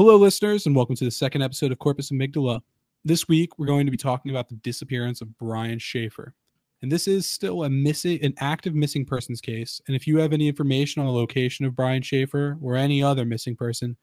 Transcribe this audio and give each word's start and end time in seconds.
Hello, 0.00 0.16
listeners, 0.16 0.64
and 0.64 0.74
welcome 0.74 0.96
to 0.96 1.04
the 1.04 1.10
second 1.10 1.42
episode 1.42 1.72
of 1.72 1.78
Corpus 1.78 2.10
Amygdala. 2.10 2.62
This 3.04 3.28
week, 3.28 3.58
we're 3.58 3.66
going 3.66 3.84
to 3.84 3.90
be 3.90 3.98
talking 3.98 4.30
about 4.30 4.48
the 4.48 4.54
disappearance 4.54 5.20
of 5.20 5.36
Brian 5.36 5.78
Shaffer. 5.78 6.32
And 6.80 6.90
this 6.90 7.06
is 7.06 7.26
still 7.26 7.64
a 7.64 7.68
missing, 7.68 8.18
an 8.22 8.32
active 8.38 8.74
missing 8.74 9.04
persons 9.04 9.42
case. 9.42 9.78
And 9.86 9.94
if 9.94 10.06
you 10.06 10.16
have 10.16 10.32
any 10.32 10.48
information 10.48 11.02
on 11.02 11.06
the 11.06 11.12
location 11.12 11.66
of 11.66 11.76
Brian 11.76 12.00
Shaffer 12.00 12.56
or 12.62 12.76
any 12.76 13.02
other 13.02 13.26
missing 13.26 13.54
person, 13.54 13.94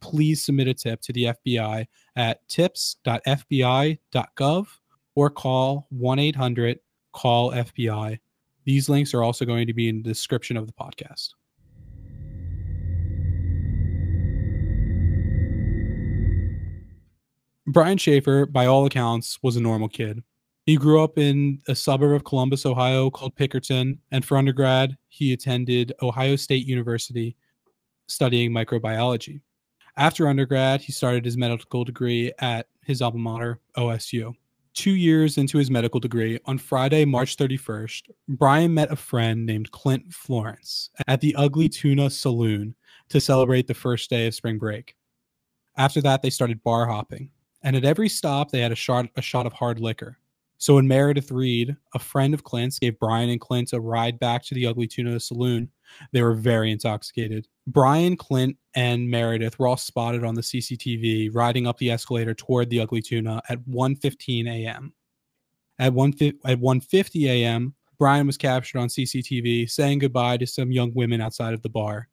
please 0.00 0.44
submit 0.44 0.68
a 0.68 0.74
tip 0.74 1.00
to 1.00 1.12
the 1.12 1.24
FBI 1.24 1.86
at 2.14 2.48
tips.fbi.gov 2.48 4.66
or 5.16 5.28
call 5.28 5.88
1 5.90 6.18
800 6.20 6.78
call 7.12 7.50
FBI. 7.50 8.20
These 8.64 8.88
links 8.88 9.12
are 9.12 9.24
also 9.24 9.44
going 9.44 9.66
to 9.66 9.74
be 9.74 9.88
in 9.88 10.04
the 10.04 10.08
description 10.08 10.56
of 10.56 10.68
the 10.68 10.72
podcast. 10.72 11.30
Brian 17.72 17.96
Shaffer, 17.96 18.44
by 18.44 18.66
all 18.66 18.84
accounts, 18.84 19.38
was 19.42 19.56
a 19.56 19.60
normal 19.60 19.88
kid. 19.88 20.22
He 20.66 20.76
grew 20.76 21.02
up 21.02 21.16
in 21.16 21.58
a 21.68 21.74
suburb 21.74 22.12
of 22.12 22.24
Columbus, 22.24 22.66
Ohio 22.66 23.08
called 23.08 23.34
Pickerton, 23.34 23.98
and 24.10 24.22
for 24.22 24.36
undergrad, 24.36 24.98
he 25.08 25.32
attended 25.32 25.90
Ohio 26.02 26.36
State 26.36 26.66
University 26.66 27.34
studying 28.08 28.52
microbiology. 28.52 29.40
After 29.96 30.28
undergrad, 30.28 30.82
he 30.82 30.92
started 30.92 31.24
his 31.24 31.38
medical 31.38 31.82
degree 31.82 32.30
at 32.40 32.66
his 32.84 33.00
alma 33.00 33.18
mater, 33.18 33.60
OSU. 33.78 34.34
Two 34.74 34.94
years 34.94 35.38
into 35.38 35.56
his 35.56 35.70
medical 35.70 35.98
degree, 35.98 36.38
on 36.44 36.58
Friday, 36.58 37.06
March 37.06 37.38
31st, 37.38 38.10
Brian 38.28 38.74
met 38.74 38.92
a 38.92 38.96
friend 38.96 39.46
named 39.46 39.70
Clint 39.70 40.12
Florence 40.12 40.90
at 41.08 41.22
the 41.22 41.34
Ugly 41.36 41.70
Tuna 41.70 42.10
Saloon 42.10 42.74
to 43.08 43.18
celebrate 43.18 43.66
the 43.66 43.72
first 43.74 44.10
day 44.10 44.26
of 44.26 44.34
spring 44.34 44.58
break. 44.58 44.94
After 45.78 46.02
that, 46.02 46.20
they 46.20 46.30
started 46.30 46.62
bar 46.62 46.86
hopping, 46.86 47.30
and 47.62 47.76
at 47.76 47.84
every 47.84 48.08
stop, 48.08 48.50
they 48.50 48.60
had 48.60 48.72
a 48.72 48.76
shot, 48.76 49.08
a 49.16 49.22
shot 49.22 49.46
of 49.46 49.52
hard 49.52 49.80
liquor. 49.80 50.18
So 50.58 50.76
when 50.76 50.86
Meredith 50.86 51.32
Reed, 51.32 51.76
a 51.92 51.98
friend 51.98 52.34
of 52.34 52.44
Clint's, 52.44 52.78
gave 52.78 52.98
Brian 53.00 53.30
and 53.30 53.40
Clint 53.40 53.72
a 53.72 53.80
ride 53.80 54.20
back 54.20 54.44
to 54.44 54.54
the 54.54 54.66
Ugly 54.68 54.86
Tuna 54.86 55.18
Saloon, 55.18 55.68
they 56.12 56.22
were 56.22 56.34
very 56.34 56.70
intoxicated. 56.70 57.48
Brian, 57.66 58.16
Clint, 58.16 58.56
and 58.76 59.10
Meredith 59.10 59.58
were 59.58 59.66
all 59.66 59.76
spotted 59.76 60.24
on 60.24 60.36
the 60.36 60.40
CCTV 60.40 61.30
riding 61.34 61.66
up 61.66 61.78
the 61.78 61.90
escalator 61.90 62.32
toward 62.32 62.70
the 62.70 62.78
Ugly 62.78 63.02
Tuna 63.02 63.42
at 63.48 63.58
1:15 63.66 64.48
a.m. 64.48 64.92
At 65.80 65.92
1 65.94 66.14
at 66.44 66.60
1:50 66.60 67.28
a.m., 67.28 67.74
Brian 67.98 68.26
was 68.26 68.36
captured 68.36 68.78
on 68.78 68.88
CCTV 68.88 69.68
saying 69.68 69.98
goodbye 69.98 70.36
to 70.36 70.46
some 70.46 70.70
young 70.70 70.92
women 70.94 71.20
outside 71.20 71.54
of 71.54 71.62
the 71.62 71.68
bar. 71.68 72.08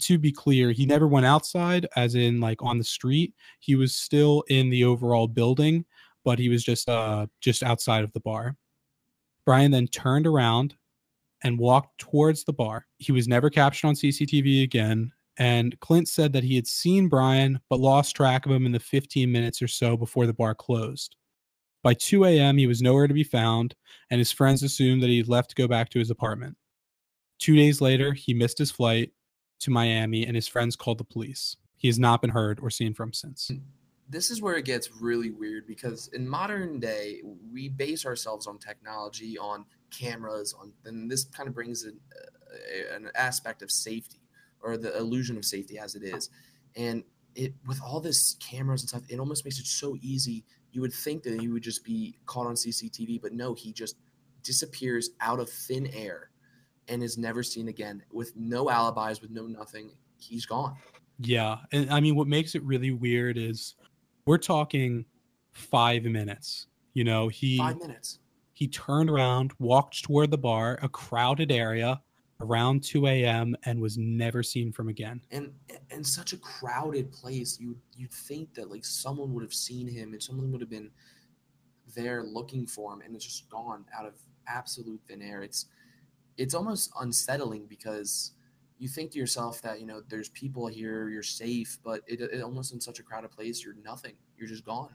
To 0.00 0.18
be 0.18 0.32
clear, 0.32 0.72
he 0.72 0.84
never 0.84 1.06
went 1.06 1.26
outside, 1.26 1.86
as 1.94 2.16
in 2.16 2.40
like 2.40 2.62
on 2.62 2.78
the 2.78 2.84
street. 2.84 3.34
He 3.60 3.76
was 3.76 3.94
still 3.94 4.42
in 4.48 4.68
the 4.68 4.84
overall 4.84 5.28
building, 5.28 5.84
but 6.24 6.38
he 6.38 6.48
was 6.48 6.64
just 6.64 6.88
uh 6.88 7.26
just 7.40 7.62
outside 7.62 8.02
of 8.02 8.12
the 8.12 8.20
bar. 8.20 8.56
Brian 9.44 9.70
then 9.70 9.86
turned 9.86 10.26
around 10.26 10.74
and 11.44 11.58
walked 11.58 11.98
towards 11.98 12.44
the 12.44 12.52
bar. 12.52 12.86
He 12.98 13.12
was 13.12 13.28
never 13.28 13.48
captured 13.48 13.86
on 13.86 13.94
CCTV 13.94 14.64
again. 14.64 15.12
And 15.38 15.78
Clint 15.80 16.08
said 16.08 16.32
that 16.32 16.44
he 16.44 16.56
had 16.56 16.66
seen 16.66 17.08
Brian, 17.08 17.60
but 17.68 17.78
lost 17.78 18.16
track 18.16 18.46
of 18.46 18.52
him 18.52 18.66
in 18.66 18.72
the 18.72 18.80
15 18.80 19.30
minutes 19.30 19.60
or 19.60 19.68
so 19.68 19.96
before 19.96 20.26
the 20.26 20.32
bar 20.32 20.54
closed. 20.54 21.14
By 21.82 21.94
2 21.94 22.24
a.m., 22.24 22.56
he 22.56 22.66
was 22.66 22.82
nowhere 22.82 23.06
to 23.06 23.14
be 23.14 23.22
found, 23.22 23.76
and 24.10 24.18
his 24.18 24.32
friends 24.32 24.62
assumed 24.62 25.02
that 25.02 25.10
he 25.10 25.18
had 25.18 25.28
left 25.28 25.50
to 25.50 25.54
go 25.54 25.68
back 25.68 25.90
to 25.90 25.98
his 25.98 26.10
apartment. 26.10 26.56
Two 27.38 27.54
days 27.54 27.80
later, 27.80 28.14
he 28.14 28.34
missed 28.34 28.58
his 28.58 28.70
flight 28.70 29.12
to 29.60 29.70
Miami, 29.70 30.26
and 30.26 30.36
his 30.36 30.48
friends 30.48 30.76
called 30.76 30.98
the 30.98 31.04
police. 31.04 31.56
He 31.76 31.88
has 31.88 31.98
not 31.98 32.20
been 32.20 32.30
heard 32.30 32.58
or 32.60 32.70
seen 32.70 32.94
from 32.94 33.12
since. 33.12 33.50
This 34.08 34.30
is 34.30 34.40
where 34.40 34.56
it 34.56 34.64
gets 34.64 34.90
really 35.00 35.30
weird 35.30 35.66
because 35.66 36.08
in 36.08 36.28
modern 36.28 36.78
day, 36.78 37.22
we 37.52 37.68
base 37.68 38.06
ourselves 38.06 38.46
on 38.46 38.58
technology, 38.58 39.36
on 39.36 39.64
cameras 39.90 40.54
on 40.60 40.72
and 40.84 41.10
this 41.10 41.24
kind 41.24 41.48
of 41.48 41.54
brings 41.54 41.84
an, 41.84 41.98
uh, 42.14 42.94
an 42.94 43.10
aspect 43.14 43.62
of 43.62 43.70
safety 43.70 44.20
or 44.60 44.76
the 44.76 44.96
illusion 44.96 45.36
of 45.36 45.44
safety 45.44 45.78
as 45.78 45.94
it 45.94 46.02
is 46.02 46.30
and 46.76 47.02
it 47.34 47.54
with 47.66 47.80
all 47.82 48.00
this 48.00 48.36
cameras 48.40 48.82
and 48.82 48.88
stuff 48.88 49.02
it 49.08 49.18
almost 49.18 49.44
makes 49.44 49.58
it 49.58 49.66
so 49.66 49.96
easy 50.00 50.44
you 50.72 50.80
would 50.80 50.92
think 50.92 51.22
that 51.22 51.40
he 51.40 51.48
would 51.48 51.62
just 51.62 51.84
be 51.84 52.16
caught 52.26 52.46
on 52.46 52.54
cctv 52.54 53.20
but 53.20 53.32
no 53.32 53.54
he 53.54 53.72
just 53.72 53.96
disappears 54.42 55.10
out 55.20 55.40
of 55.40 55.48
thin 55.48 55.86
air 55.88 56.30
and 56.88 57.02
is 57.02 57.18
never 57.18 57.42
seen 57.42 57.68
again 57.68 58.02
with 58.12 58.34
no 58.36 58.70
alibis 58.70 59.20
with 59.20 59.30
no 59.30 59.46
nothing 59.46 59.90
he's 60.18 60.46
gone 60.46 60.76
yeah 61.20 61.58
and 61.72 61.90
i 61.90 62.00
mean 62.00 62.14
what 62.14 62.26
makes 62.26 62.54
it 62.54 62.62
really 62.62 62.90
weird 62.90 63.38
is 63.38 63.74
we're 64.26 64.38
talking 64.38 65.04
five 65.52 66.04
minutes 66.04 66.66
you 66.94 67.04
know 67.04 67.28
he 67.28 67.58
five 67.58 67.78
minutes 67.78 68.18
he 68.56 68.68
turned 68.68 69.10
around, 69.10 69.52
walked 69.58 70.02
toward 70.02 70.30
the 70.30 70.38
bar, 70.38 70.78
a 70.80 70.88
crowded 70.88 71.52
area, 71.52 72.00
around 72.40 72.82
2 72.82 73.06
a.m. 73.06 73.54
and 73.66 73.78
was 73.78 73.98
never 73.98 74.42
seen 74.42 74.72
from 74.72 74.88
again. 74.88 75.20
And 75.30 75.52
and 75.90 76.06
such 76.06 76.32
a 76.32 76.38
crowded 76.38 77.12
place, 77.12 77.60
you 77.60 77.76
you'd 77.98 78.10
think 78.10 78.54
that 78.54 78.70
like 78.70 78.82
someone 78.82 79.34
would 79.34 79.42
have 79.42 79.52
seen 79.52 79.86
him 79.86 80.14
and 80.14 80.22
someone 80.22 80.50
would 80.52 80.62
have 80.62 80.70
been 80.70 80.90
there 81.94 82.22
looking 82.22 82.66
for 82.66 82.94
him, 82.94 83.02
and 83.02 83.14
it's 83.14 83.26
just 83.26 83.50
gone 83.50 83.84
out 83.94 84.06
of 84.06 84.14
absolute 84.48 85.02
thin 85.06 85.20
air. 85.20 85.42
It's 85.42 85.66
it's 86.36 86.54
almost 86.54 86.90
unsettling 87.00 87.66
because 87.66 88.32
you 88.78 88.88
think 88.88 89.10
to 89.12 89.18
yourself 89.18 89.62
that 89.62 89.80
you 89.80 89.86
know 89.86 90.02
there's 90.08 90.28
people 90.30 90.66
here, 90.66 91.08
you're 91.08 91.22
safe, 91.22 91.78
but 91.82 92.02
it, 92.06 92.20
it 92.20 92.42
almost 92.42 92.72
in 92.72 92.80
such 92.80 92.98
a 92.98 93.02
crowded 93.02 93.30
place, 93.30 93.64
you're 93.64 93.74
nothing. 93.82 94.14
You're 94.36 94.48
just 94.48 94.64
gone, 94.64 94.94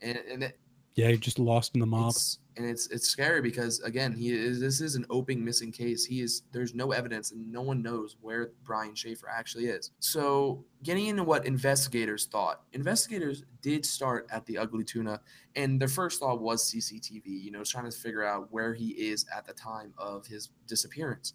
and 0.00 0.18
and 0.18 0.42
it, 0.44 0.58
yeah, 0.98 1.14
just 1.14 1.38
lost 1.38 1.74
in 1.74 1.80
the 1.80 1.86
mob. 1.86 2.10
It's, 2.10 2.40
and 2.56 2.66
it's 2.66 2.88
it's 2.88 3.08
scary 3.08 3.40
because 3.40 3.78
again, 3.82 4.12
he 4.12 4.32
is 4.32 4.58
this 4.58 4.80
is 4.80 4.96
an 4.96 5.06
open 5.10 5.44
missing 5.44 5.70
case. 5.70 6.04
He 6.04 6.22
is 6.22 6.42
there's 6.50 6.74
no 6.74 6.90
evidence 6.90 7.30
and 7.30 7.52
no 7.52 7.62
one 7.62 7.82
knows 7.82 8.16
where 8.20 8.50
Brian 8.64 8.96
Shaffer 8.96 9.28
actually 9.32 9.66
is. 9.66 9.92
So 10.00 10.64
getting 10.82 11.06
into 11.06 11.22
what 11.22 11.46
investigators 11.46 12.26
thought, 12.26 12.62
investigators 12.72 13.44
did 13.62 13.86
start 13.86 14.26
at 14.32 14.44
the 14.46 14.58
Ugly 14.58 14.82
Tuna, 14.82 15.20
and 15.54 15.80
their 15.80 15.86
first 15.86 16.18
thought 16.18 16.40
was 16.40 16.68
CCTV. 16.68 17.26
You 17.26 17.52
know, 17.52 17.62
trying 17.62 17.88
to 17.88 17.96
figure 17.96 18.24
out 18.24 18.48
where 18.50 18.74
he 18.74 18.88
is 18.88 19.24
at 19.32 19.46
the 19.46 19.52
time 19.52 19.94
of 19.98 20.26
his 20.26 20.48
disappearance. 20.66 21.34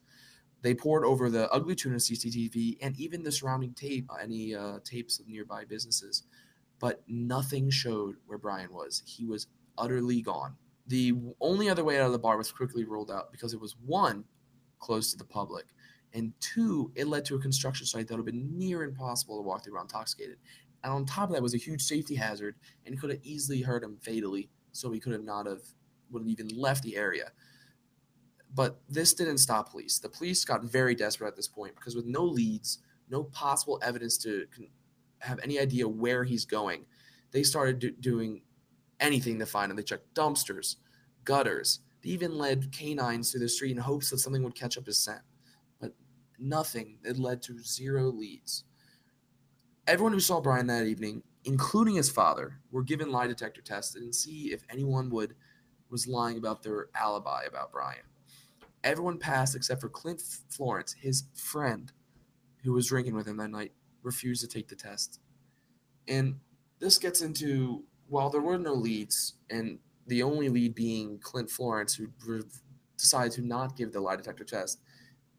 They 0.61 0.73
poured 0.73 1.05
over 1.05 1.29
the 1.29 1.49
Ugly 1.51 1.75
Tuna 1.75 1.97
CCTV 1.97 2.79
and 2.81 2.97
even 2.99 3.23
the 3.23 3.31
surrounding 3.31 3.73
tape, 3.73 4.09
any 4.21 4.55
uh, 4.55 4.79
tapes 4.83 5.19
of 5.19 5.27
nearby 5.29 5.63
businesses 5.63 6.23
but 6.83 7.01
nothing 7.07 7.69
showed 7.69 8.17
where 8.25 8.37
Brian 8.37 8.73
was. 8.73 9.03
He 9.05 9.25
was 9.25 9.47
utterly 9.77 10.21
gone. 10.21 10.57
The 10.87 11.13
only 11.39 11.69
other 11.69 11.85
way 11.85 11.97
out 11.97 12.07
of 12.07 12.11
the 12.11 12.19
bar 12.19 12.35
was 12.35 12.51
quickly 12.51 12.83
rolled 12.83 13.09
out 13.09 13.31
because 13.31 13.53
it 13.53 13.61
was 13.61 13.77
one, 13.85 14.25
close 14.79 15.09
to 15.13 15.17
the 15.17 15.23
public, 15.23 15.67
and 16.13 16.33
two, 16.41 16.91
it 16.95 17.07
led 17.07 17.23
to 17.23 17.35
a 17.35 17.39
construction 17.39 17.87
site 17.87 18.09
that 18.09 18.15
would 18.15 18.27
have 18.27 18.35
been 18.35 18.57
near 18.57 18.83
impossible 18.83 19.37
to 19.37 19.43
walk 19.43 19.63
through 19.63 19.79
intoxicated. 19.79 20.35
And 20.83 20.91
on 20.91 21.05
top 21.05 21.29
of 21.29 21.35
that 21.35 21.41
was 21.41 21.53
a 21.53 21.57
huge 21.57 21.81
safety 21.81 22.15
hazard 22.15 22.55
and 22.85 22.99
could 22.99 23.11
have 23.11 23.19
easily 23.23 23.61
hurt 23.61 23.81
him 23.81 23.95
fatally. 24.01 24.49
So 24.73 24.91
he 24.91 24.99
could 24.99 25.13
have 25.13 25.23
not 25.23 25.45
have 25.45 25.61
would 26.11 26.23
have 26.23 26.29
even 26.29 26.49
left 26.49 26.83
the 26.83 26.97
area. 26.97 27.31
But 28.53 28.81
this 28.89 29.13
didn't 29.13 29.37
stop 29.37 29.71
police. 29.71 29.99
The 29.99 30.09
police 30.09 30.43
got 30.43 30.65
very 30.65 30.95
desperate 30.95 31.29
at 31.29 31.37
this 31.37 31.47
point 31.47 31.75
because 31.75 31.95
with 31.95 32.07
no 32.07 32.25
leads, 32.25 32.79
no 33.09 33.23
possible 33.23 33.79
evidence 33.81 34.17
to 34.17 34.47
have 35.23 35.39
any 35.41 35.59
idea 35.59 35.87
where 35.87 36.23
he's 36.23 36.45
going. 36.45 36.85
They 37.31 37.43
started 37.43 37.79
do- 37.79 37.91
doing 37.91 38.41
anything 38.99 39.39
to 39.39 39.45
find 39.45 39.71
him. 39.71 39.77
They 39.77 39.83
checked 39.83 40.13
dumpsters, 40.13 40.77
gutters. 41.23 41.79
They 42.03 42.09
even 42.09 42.37
led 42.37 42.71
canines 42.71 43.31
through 43.31 43.41
the 43.41 43.49
street 43.49 43.71
in 43.71 43.77
hopes 43.77 44.09
that 44.09 44.19
something 44.19 44.43
would 44.43 44.55
catch 44.55 44.77
up 44.77 44.85
his 44.85 44.99
scent. 44.99 45.21
But 45.79 45.93
nothing. 46.37 46.99
It 47.03 47.17
led 47.17 47.41
to 47.43 47.59
zero 47.59 48.11
leads. 48.11 48.65
Everyone 49.87 50.13
who 50.13 50.19
saw 50.19 50.41
Brian 50.41 50.67
that 50.67 50.85
evening, 50.85 51.23
including 51.45 51.95
his 51.95 52.09
father, 52.09 52.59
were 52.71 52.83
given 52.83 53.11
lie 53.11 53.27
detector 53.27 53.61
tests 53.61 53.95
and 53.95 54.13
see 54.13 54.53
if 54.53 54.63
anyone 54.69 55.09
would 55.09 55.35
was 55.89 56.07
lying 56.07 56.37
about 56.37 56.63
their 56.63 56.87
alibi 56.95 57.43
about 57.43 57.71
Brian. 57.71 58.03
Everyone 58.83 59.17
passed 59.17 59.55
except 59.55 59.79
for 59.79 59.89
Clint 59.89 60.21
Florence, 60.49 60.93
his 60.93 61.23
friend, 61.35 61.91
who 62.63 62.73
was 62.73 62.87
drinking 62.87 63.15
with 63.15 63.27
him 63.27 63.37
that 63.37 63.51
night 63.51 63.71
refused 64.01 64.41
to 64.41 64.47
take 64.47 64.67
the 64.67 64.75
test. 64.75 65.19
And 66.07 66.35
this 66.79 66.97
gets 66.97 67.21
into 67.21 67.83
while 68.07 68.29
there 68.29 68.41
were 68.41 68.57
no 68.57 68.73
leads, 68.73 69.35
and 69.49 69.79
the 70.07 70.23
only 70.23 70.49
lead 70.49 70.75
being 70.75 71.19
Clint 71.19 71.49
Florence, 71.49 71.95
who 71.95 72.07
decided 72.97 73.31
to 73.33 73.41
not 73.41 73.77
give 73.77 73.91
the 73.91 74.01
lie 74.01 74.15
detector 74.15 74.43
test, 74.43 74.79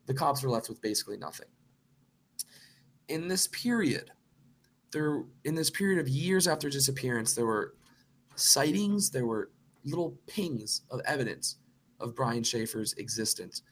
the 0.07 0.15
cops 0.15 0.43
were 0.43 0.51
left 0.51 0.69
with 0.69 0.81
basically 0.81 1.17
nothing. 1.17 1.49
In 3.09 3.29
this 3.29 3.47
period, 3.49 4.11
there 4.93 5.25
in 5.45 5.55
this 5.55 5.71
period 5.71 5.99
of 5.99 6.09
years 6.09 6.49
after 6.49 6.71
disappearance, 6.71 7.35
there 7.35 7.47
were 7.47 7.75
sightings, 8.37 9.11
there 9.11 9.27
were 9.27 9.51
little 9.85 10.19
pings 10.27 10.83
of 10.91 11.01
evidence 11.07 11.57
of 12.01 12.15
Brian 12.15 12.43
Shaffer's 12.43 12.95
existence. 12.95 13.63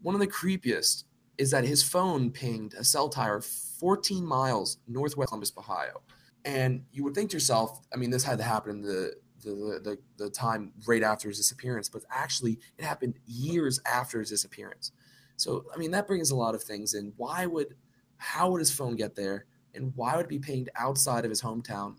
One 0.00 0.14
of 0.14 0.20
the 0.20 0.26
creepiest 0.26 1.04
is 1.38 1.50
that 1.50 1.64
his 1.64 1.82
phone 1.82 2.30
pinged 2.30 2.74
a 2.74 2.84
cell 2.84 3.08
tower 3.08 3.40
14 3.40 4.24
miles 4.24 4.78
northwest 4.86 5.28
Columbus, 5.28 5.52
Ohio. 5.56 6.02
And 6.44 6.84
you 6.92 7.04
would 7.04 7.14
think 7.14 7.30
to 7.30 7.36
yourself, 7.36 7.80
I 7.92 7.96
mean, 7.96 8.10
this 8.10 8.24
had 8.24 8.38
to 8.38 8.44
happen 8.44 8.70
in 8.70 8.82
the 8.82 9.14
the, 9.42 9.80
the, 9.82 9.98
the 10.24 10.30
time 10.30 10.72
right 10.86 11.02
after 11.02 11.28
his 11.28 11.36
disappearance, 11.38 11.88
but 11.88 12.04
actually 12.10 12.60
it 12.78 12.84
happened 12.84 13.18
years 13.26 13.80
after 13.84 14.20
his 14.20 14.30
disappearance. 14.30 14.92
So, 15.36 15.64
I 15.74 15.78
mean, 15.78 15.90
that 15.90 16.06
brings 16.06 16.30
a 16.30 16.36
lot 16.36 16.54
of 16.54 16.62
things 16.62 16.94
in. 16.94 17.12
Why 17.16 17.46
would, 17.46 17.74
how 18.16 18.50
would 18.50 18.60
his 18.60 18.70
phone 18.70 18.94
get 18.94 19.16
there? 19.16 19.46
And 19.74 19.92
why 19.96 20.16
would 20.16 20.26
it 20.26 20.28
be 20.28 20.38
pinged 20.38 20.70
outside 20.76 21.24
of 21.24 21.30
his 21.30 21.42
hometown 21.42 21.96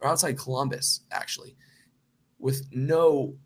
or 0.00 0.08
outside 0.08 0.38
Columbus, 0.38 1.00
actually, 1.10 1.56
with 2.38 2.68
no, 2.70 3.36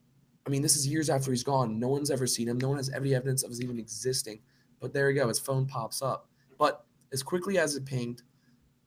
I 0.46 0.50
mean, 0.50 0.62
this 0.62 0.76
is 0.76 0.87
years 0.87 1.08
after 1.08 1.31
he's 1.31 1.44
gone. 1.44 1.79
No 1.79 1.88
one's 1.88 2.11
ever 2.11 2.26
seen 2.26 2.49
him. 2.49 2.58
No 2.58 2.69
one 2.69 2.79
has 2.79 2.90
any 2.90 3.14
evidence 3.14 3.43
of 3.43 3.50
his 3.50 3.62
even 3.62 3.79
existing. 3.79 4.40
But 4.80 4.92
there 4.92 5.10
you 5.10 5.20
go. 5.20 5.28
His 5.28 5.38
phone 5.38 5.66
pops 5.66 6.02
up. 6.02 6.28
But 6.58 6.84
as 7.12 7.22
quickly 7.22 7.58
as 7.58 7.76
it 7.76 7.84
pinged, 7.84 8.22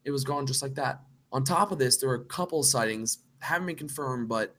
it 0.04 0.12
was 0.12 0.24
gone 0.24 0.46
just 0.46 0.62
like 0.62 0.76
that. 0.76 1.02
On 1.32 1.44
top 1.44 1.72
of 1.72 1.80
this, 1.80 1.98
there 1.98 2.10
were 2.10 2.16
a 2.16 2.26
couple 2.26 2.62
sightings, 2.64 3.20
haven't 3.40 3.68
been 3.68 3.76
confirmed, 3.76 4.28
but 4.28 4.56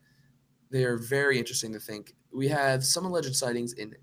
they 0.70 0.84
are 0.84 0.96
very 0.96 1.38
interesting 1.38 1.72
to 1.72 1.80
think. 1.80 2.14
We 2.32 2.48
have 2.48 2.84
some 2.84 3.04
alleged 3.04 3.36
sightings 3.36 3.74
in 3.74 3.94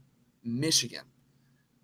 Michigan. 0.44 1.04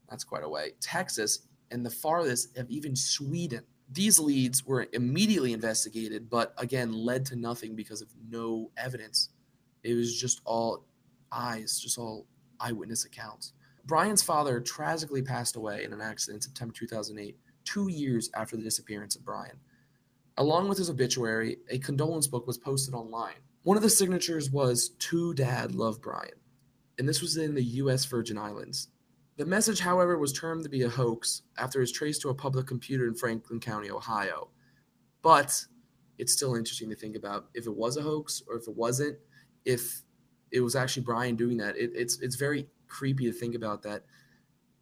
That's 0.09 0.24
quite 0.24 0.44
a 0.44 0.50
way. 0.50 0.74
Texas, 0.80 1.47
and 1.71 1.86
the 1.86 1.89
farthest 1.89 2.57
of 2.57 2.69
even 2.69 2.95
Sweden. 2.95 3.63
These 3.92 4.19
leads 4.19 4.65
were 4.65 4.88
immediately 4.94 5.53
investigated, 5.53 6.30
but 6.30 6.53
again 6.57 6.94
led 6.94 7.25
to 7.27 7.36
nothing 7.36 7.75
because 7.75 8.01
of 8.01 8.09
no 8.30 8.71
evidence. 8.77 9.30
It 9.83 9.94
was 9.94 10.19
just 10.19 10.42
all 10.45 10.86
eyes, 11.31 11.80
just 11.80 11.97
all 11.97 12.25
eyewitness 12.59 13.06
accounts. 13.06 13.53
Brian's 13.85 14.23
father 14.23 14.59
tragically 14.59 15.21
passed 15.21 15.55
away 15.55 15.83
in 15.83 15.93
an 15.93 16.01
accident 16.01 16.37
in 16.37 16.41
September 16.41 16.73
2008, 16.73 17.37
two 17.65 17.87
years 17.89 18.29
after 18.35 18.57
the 18.57 18.63
disappearance 18.63 19.15
of 19.15 19.23
Brian. 19.23 19.57
Along 20.37 20.67
with 20.67 20.79
his 20.79 20.89
obituary, 20.89 21.57
a 21.69 21.77
condolence 21.77 22.27
book 22.27 22.47
was 22.47 22.57
posted 22.57 22.95
online. 22.95 23.35
One 23.63 23.77
of 23.77 23.83
the 23.83 23.89
signatures 23.89 24.49
was 24.51 24.89
To 24.89 25.33
Dad 25.33 25.75
Love 25.75 26.01
Brian, 26.01 26.33
and 26.97 27.07
this 27.07 27.21
was 27.21 27.37
in 27.37 27.53
the 27.53 27.63
US 27.63 28.05
Virgin 28.05 28.37
Islands. 28.37 28.89
The 29.37 29.45
message, 29.45 29.79
however, 29.79 30.17
was 30.17 30.33
termed 30.33 30.63
to 30.63 30.69
be 30.69 30.83
a 30.83 30.89
hoax 30.89 31.43
after 31.57 31.79
it 31.79 31.83
was 31.83 31.91
traced 31.91 32.21
to 32.21 32.29
a 32.29 32.35
public 32.35 32.65
computer 32.65 33.05
in 33.07 33.15
Franklin 33.15 33.59
County, 33.59 33.91
Ohio. 33.91 34.49
But 35.21 35.63
it's 36.17 36.33
still 36.33 36.55
interesting 36.55 36.89
to 36.89 36.95
think 36.95 37.15
about 37.15 37.47
if 37.53 37.67
it 37.67 37.75
was 37.75 37.97
a 37.97 38.01
hoax 38.01 38.41
or 38.47 38.55
if 38.55 38.67
it 38.67 38.75
wasn't, 38.75 39.17
if 39.65 40.01
it 40.51 40.61
was 40.61 40.75
actually 40.75 41.03
Brian 41.03 41.35
doing 41.35 41.57
that. 41.57 41.77
It, 41.77 41.91
it's 41.93 42.19
it's 42.21 42.35
very 42.35 42.67
creepy 42.87 43.25
to 43.25 43.31
think 43.31 43.55
about 43.55 43.83
that. 43.83 44.05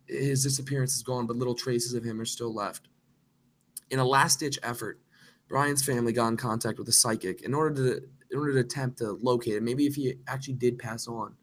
His 0.08 0.44
disappearance 0.44 0.96
is 0.96 1.04
gone, 1.04 1.28
but 1.28 1.38
little 1.38 1.56
traces 1.56 1.94
of 1.94 2.04
him 2.04 2.20
are 2.20 2.26
still 2.26 2.54
left. 2.54 2.90
In 3.90 4.00
a 4.00 4.06
last 4.06 4.40
ditch 4.40 4.60
effort, 4.64 5.00
Brian's 5.48 5.84
family 5.84 6.14
got 6.14 6.30
in 6.30 6.38
contact 6.38 6.80
with 6.80 6.88
a 6.88 6.94
psychic 6.94 7.42
in 7.42 7.54
order 7.54 7.76
to 7.76 8.02
in 8.32 8.40
order 8.40 8.54
to 8.54 8.60
attempt 8.62 8.98
to 8.98 9.12
locate 9.22 9.58
him, 9.58 9.64
maybe 9.64 9.86
if 9.86 9.96
he 9.96 10.16
actually 10.28 10.56
did 10.56 10.80
pass 10.80 11.08
on 11.08 11.36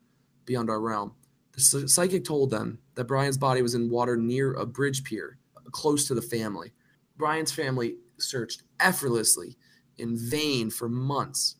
beyond 0.44 0.68
our 0.68 0.80
realm. 0.80 1.12
The 1.52 1.88
psychic 1.88 2.24
told 2.24 2.50
them 2.50 2.80
that 2.96 3.04
Brian's 3.04 3.38
body 3.38 3.62
was 3.62 3.74
in 3.74 3.90
water 3.90 4.16
near 4.16 4.54
a 4.54 4.66
bridge 4.66 5.04
pier, 5.04 5.38
close 5.70 6.08
to 6.08 6.14
the 6.14 6.22
family. 6.22 6.72
Brian's 7.16 7.52
family 7.52 7.96
searched 8.18 8.64
effortlessly 8.80 9.56
in 9.98 10.16
vain 10.16 10.70
for 10.70 10.88
months 10.88 11.56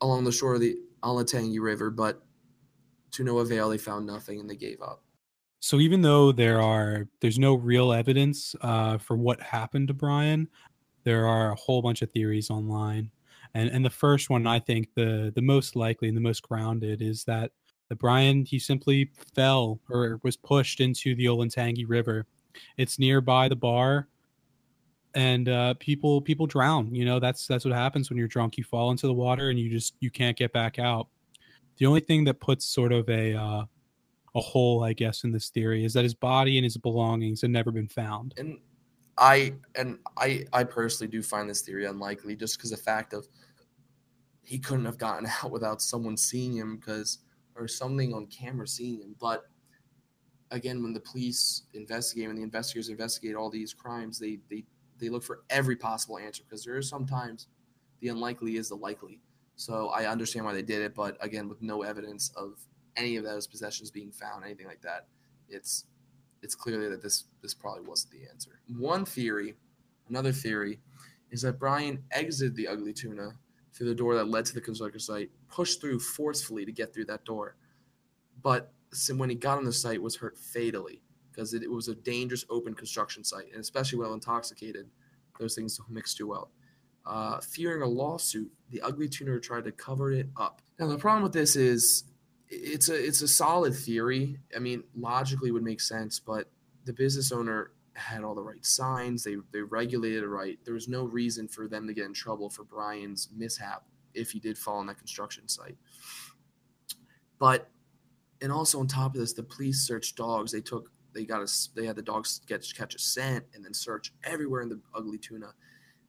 along 0.00 0.24
the 0.24 0.32
shore 0.32 0.54
of 0.54 0.60
the 0.60 0.76
Olentangy 1.02 1.60
River, 1.60 1.90
but 1.90 2.23
to 3.14 3.24
no 3.24 3.38
avail. 3.38 3.68
They 3.68 3.78
found 3.78 4.06
nothing 4.06 4.40
and 4.40 4.48
they 4.48 4.56
gave 4.56 4.80
up. 4.80 5.02
So 5.60 5.80
even 5.80 6.02
though 6.02 6.30
there 6.30 6.60
are 6.60 7.08
there's 7.20 7.38
no 7.38 7.54
real 7.54 7.92
evidence 7.92 8.54
uh, 8.60 8.98
for 8.98 9.16
what 9.16 9.40
happened 9.40 9.88
to 9.88 9.94
Brian, 9.94 10.48
there 11.04 11.26
are 11.26 11.52
a 11.52 11.56
whole 11.56 11.80
bunch 11.80 12.02
of 12.02 12.10
theories 12.10 12.50
online 12.50 13.10
and 13.54 13.70
and 13.70 13.84
the 13.84 13.90
first 13.90 14.30
one 14.30 14.46
I 14.46 14.58
think 14.58 14.88
the 14.94 15.32
the 15.34 15.42
most 15.42 15.76
likely 15.76 16.08
and 16.08 16.16
the 16.16 16.20
most 16.20 16.42
grounded 16.42 17.00
is 17.00 17.24
that 17.24 17.52
the 17.88 17.96
Brian 17.96 18.44
he 18.44 18.58
simply 18.58 19.10
fell 19.34 19.80
or 19.88 20.20
was 20.22 20.36
pushed 20.36 20.80
into 20.80 21.14
the 21.14 21.26
Olentangy 21.26 21.84
River. 21.86 22.26
It's 22.76 22.98
nearby 22.98 23.48
the 23.48 23.56
bar, 23.56 24.08
and 25.14 25.48
uh, 25.48 25.74
people 25.74 26.20
people 26.20 26.46
drown. 26.46 26.94
You 26.94 27.04
know 27.04 27.20
that's 27.20 27.46
that's 27.46 27.64
what 27.64 27.74
happens 27.74 28.10
when 28.10 28.18
you're 28.18 28.28
drunk. 28.28 28.56
You 28.56 28.64
fall 28.64 28.90
into 28.90 29.06
the 29.06 29.14
water 29.14 29.50
and 29.50 29.58
you 29.58 29.70
just 29.70 29.94
you 30.00 30.10
can't 30.10 30.36
get 30.36 30.52
back 30.52 30.78
out. 30.78 31.08
The 31.78 31.86
only 31.86 32.00
thing 32.00 32.24
that 32.24 32.40
puts 32.40 32.64
sort 32.64 32.92
of 32.92 33.08
a 33.08 33.34
uh, 33.34 33.64
a 34.34 34.40
hole, 34.40 34.82
I 34.82 34.92
guess, 34.92 35.24
in 35.24 35.32
this 35.32 35.48
theory 35.50 35.84
is 35.84 35.92
that 35.94 36.02
his 36.02 36.14
body 36.14 36.58
and 36.58 36.64
his 36.64 36.76
belongings 36.76 37.42
have 37.42 37.50
never 37.50 37.70
been 37.70 37.88
found. 37.88 38.34
And 38.36 38.58
I 39.16 39.54
and 39.74 39.98
I 40.16 40.46
I 40.52 40.64
personally 40.64 41.10
do 41.10 41.22
find 41.22 41.48
this 41.48 41.62
theory 41.62 41.86
unlikely, 41.86 42.36
just 42.36 42.56
because 42.56 42.70
the 42.70 42.76
fact 42.76 43.12
of 43.12 43.28
he 44.42 44.58
couldn't 44.58 44.84
have 44.84 44.98
gotten 44.98 45.28
out 45.42 45.50
without 45.50 45.80
someone 45.80 46.16
seeing 46.16 46.56
him 46.56 46.76
because 46.76 47.18
or 47.56 47.68
something 47.68 48.12
on 48.12 48.26
camera 48.26 48.66
seeing 48.66 49.00
him. 49.00 49.14
But 49.20 49.44
again, 50.50 50.82
when 50.82 50.92
the 50.92 51.00
police 51.00 51.62
investigate, 51.74 52.26
when 52.26 52.36
the 52.36 52.42
investigators 52.42 52.88
investigate 52.88 53.36
all 53.36 53.50
these 53.50 53.72
crimes, 53.72 54.18
they 54.18 54.38
they 54.50 54.64
they 54.98 55.08
look 55.08 55.22
for 55.22 55.42
every 55.50 55.76
possible 55.76 56.18
answer 56.18 56.42
because 56.44 56.64
there 56.64 56.78
is 56.78 56.88
sometimes 56.88 57.48
the 58.00 58.08
unlikely 58.08 58.56
is 58.56 58.68
the 58.68 58.76
likely. 58.76 59.20
So 59.56 59.88
I 59.88 60.10
understand 60.10 60.44
why 60.44 60.52
they 60.52 60.62
did 60.62 60.82
it, 60.82 60.94
but 60.94 61.16
again, 61.20 61.48
with 61.48 61.62
no 61.62 61.82
evidence 61.82 62.32
of 62.36 62.58
any 62.96 63.16
of 63.16 63.24
those 63.24 63.46
possessions 63.46 63.90
being 63.90 64.10
found, 64.10 64.44
anything 64.44 64.66
like 64.66 64.82
that, 64.82 65.06
it's 65.48 65.86
it's 66.42 66.54
clearly 66.54 66.88
that 66.88 67.02
this 67.02 67.24
this 67.42 67.54
probably 67.54 67.82
wasn't 67.82 68.12
the 68.12 68.28
answer. 68.28 68.60
One 68.68 69.04
theory, 69.04 69.54
another 70.08 70.32
theory, 70.32 70.80
is 71.30 71.42
that 71.42 71.58
Brian 71.58 72.02
exited 72.10 72.56
the 72.56 72.68
Ugly 72.68 72.92
Tuna 72.92 73.30
through 73.72 73.88
the 73.88 73.94
door 73.94 74.14
that 74.14 74.28
led 74.28 74.44
to 74.46 74.54
the 74.54 74.60
construction 74.60 75.00
site, 75.00 75.30
pushed 75.48 75.80
through 75.80 75.98
forcefully 75.98 76.64
to 76.64 76.72
get 76.72 76.92
through 76.92 77.06
that 77.06 77.24
door. 77.24 77.56
But 78.42 78.72
when 79.16 79.30
he 79.30 79.34
got 79.34 79.58
on 79.58 79.64
the 79.64 79.72
site, 79.72 80.00
was 80.00 80.16
hurt 80.16 80.38
fatally 80.38 81.02
because 81.30 81.54
it, 81.54 81.62
it 81.62 81.70
was 81.70 81.88
a 81.88 81.94
dangerous 81.94 82.44
open 82.50 82.74
construction 82.74 83.24
site, 83.24 83.50
and 83.52 83.60
especially 83.60 83.98
while 83.98 84.14
intoxicated, 84.14 84.88
those 85.40 85.54
things 85.54 85.76
don't 85.76 85.90
mix 85.90 86.14
too 86.14 86.28
well. 86.28 86.50
Uh, 87.06 87.38
fearing 87.40 87.82
a 87.82 87.86
lawsuit, 87.86 88.50
the 88.70 88.80
ugly 88.80 89.08
tuna 89.08 89.38
tried 89.38 89.64
to 89.64 89.72
cover 89.72 90.12
it 90.12 90.28
up. 90.36 90.62
Now 90.78 90.86
the 90.86 90.96
problem 90.96 91.22
with 91.22 91.32
this 91.32 91.54
is 91.54 92.04
it's 92.48 92.88
a 92.88 92.94
it's 92.94 93.22
a 93.22 93.28
solid 93.28 93.74
theory. 93.74 94.38
I 94.54 94.58
mean, 94.58 94.84
logically 94.96 95.50
would 95.50 95.62
make 95.62 95.80
sense, 95.80 96.18
but 96.18 96.50
the 96.84 96.92
business 96.92 97.32
owner 97.32 97.72
had 97.94 98.24
all 98.24 98.34
the 98.34 98.42
right 98.42 98.64
signs. 98.64 99.22
They 99.22 99.36
they 99.52 99.60
regulated 99.60 100.22
it 100.22 100.28
right. 100.28 100.58
There 100.64 100.74
was 100.74 100.88
no 100.88 101.04
reason 101.04 101.48
for 101.48 101.68
them 101.68 101.86
to 101.86 101.94
get 101.94 102.06
in 102.06 102.14
trouble 102.14 102.50
for 102.50 102.64
Brian's 102.64 103.28
mishap 103.36 103.84
if 104.14 104.30
he 104.30 104.38
did 104.38 104.56
fall 104.56 104.78
on 104.78 104.86
that 104.86 104.98
construction 104.98 105.48
site. 105.48 105.76
But 107.38 107.70
and 108.40 108.52
also 108.52 108.80
on 108.80 108.86
top 108.86 109.14
of 109.14 109.20
this, 109.20 109.32
the 109.32 109.42
police 109.42 109.86
searched 109.86 110.16
dogs. 110.16 110.52
They 110.52 110.60
took 110.60 110.90
they 111.14 111.24
got 111.24 111.42
a 111.42 111.50
they 111.74 111.86
had 111.86 111.96
the 111.96 112.02
dogs 112.02 112.40
get 112.46 112.66
catch 112.76 112.94
a 112.94 112.98
scent 112.98 113.44
and 113.54 113.64
then 113.64 113.72
search 113.72 114.12
everywhere 114.24 114.62
in 114.62 114.68
the 114.68 114.80
ugly 114.94 115.18
tuna. 115.18 115.54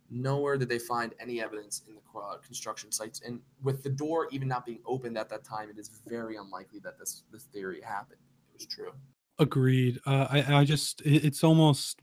Nowhere 0.10 0.58
did 0.58 0.70
they 0.70 0.80
find 0.80 1.14
any 1.20 1.42
evidence 1.42 1.82
in 1.88 1.96
the 1.96 2.20
uh, 2.20 2.38
construction 2.38 2.92
sites. 2.92 3.22
And 3.26 3.40
with 3.64 3.84
the 3.84 3.90
door 3.90 4.28
even 4.32 4.48
not 4.48 4.66
being 4.66 4.80
opened 4.86 5.18
at 5.18 5.30
that 5.30 5.44
time, 5.44 5.70
it 5.70 5.78
is 5.80 5.90
very 6.08 6.38
unlikely 6.38 6.80
that 6.84 6.98
this 7.00 7.24
this 7.32 7.46
theory 7.46 7.82
happened. 7.82 8.20
It 8.50 8.54
was 8.54 8.66
true. 8.68 8.92
Agreed. 9.40 10.00
Uh, 10.06 10.28
I 10.30 10.56
I 10.58 10.66
just 10.66 11.02
it, 11.02 11.26
it's 11.26 11.44
almost 11.44 12.02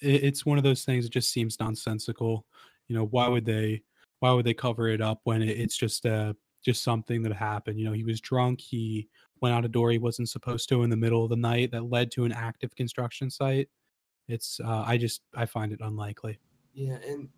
it, 0.00 0.24
it's 0.24 0.44
one 0.44 0.58
of 0.58 0.64
those 0.64 0.84
things 0.84 1.04
that 1.04 1.12
just 1.12 1.30
seems 1.30 1.58
nonsensical. 1.60 2.46
You 2.88 2.96
know, 2.96 3.06
why 3.06 3.28
would 3.28 3.44
they 3.44 3.82
why 4.20 4.32
would 4.32 4.44
they 4.44 4.54
cover 4.54 4.88
it 4.88 5.00
up 5.00 5.20
when 5.24 5.42
it, 5.42 5.58
it's 5.58 5.76
just 5.76 6.06
uh 6.06 6.34
just 6.64 6.82
something 6.82 7.22
that 7.22 7.32
happened? 7.32 7.78
You 7.78 7.86
know, 7.86 7.92
he 7.92 8.04
was 8.04 8.20
drunk. 8.20 8.60
He 8.60 9.08
went 9.40 9.54
out 9.54 9.64
a 9.64 9.68
door 9.68 9.90
he 9.90 9.98
wasn't 9.98 10.28
supposed 10.28 10.68
to 10.70 10.82
in 10.82 10.90
the 10.90 10.96
middle 10.96 11.22
of 11.22 11.30
the 11.30 11.36
night 11.36 11.70
that 11.70 11.90
led 11.90 12.10
to 12.12 12.24
an 12.24 12.32
active 12.32 12.74
construction 12.74 13.30
site. 13.30 13.68
It's 14.28 14.58
uh, 14.64 14.84
I 14.86 14.96
just 14.96 15.22
I 15.34 15.46
find 15.46 15.72
it 15.72 15.80
unlikely. 15.82 16.38
Yeah, 16.72 16.96
and 17.06 17.28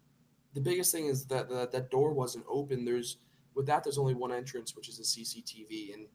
the 0.57 0.63
biggest 0.63 0.91
thing 0.91 1.07
is 1.07 1.27
that 1.27 1.51
that, 1.51 1.71
that 1.71 1.91
door 1.91 2.15
wasn't 2.15 2.47
open. 2.49 2.87
There's 2.87 3.19
with 3.55 3.67
that 3.67 3.85
there's 3.85 3.99
only 3.99 4.15
one 4.15 4.33
entrance, 4.33 4.75
which 4.75 4.89
is 4.89 4.99
a 4.99 5.03
CCTV, 5.03 5.93
and 5.93 6.07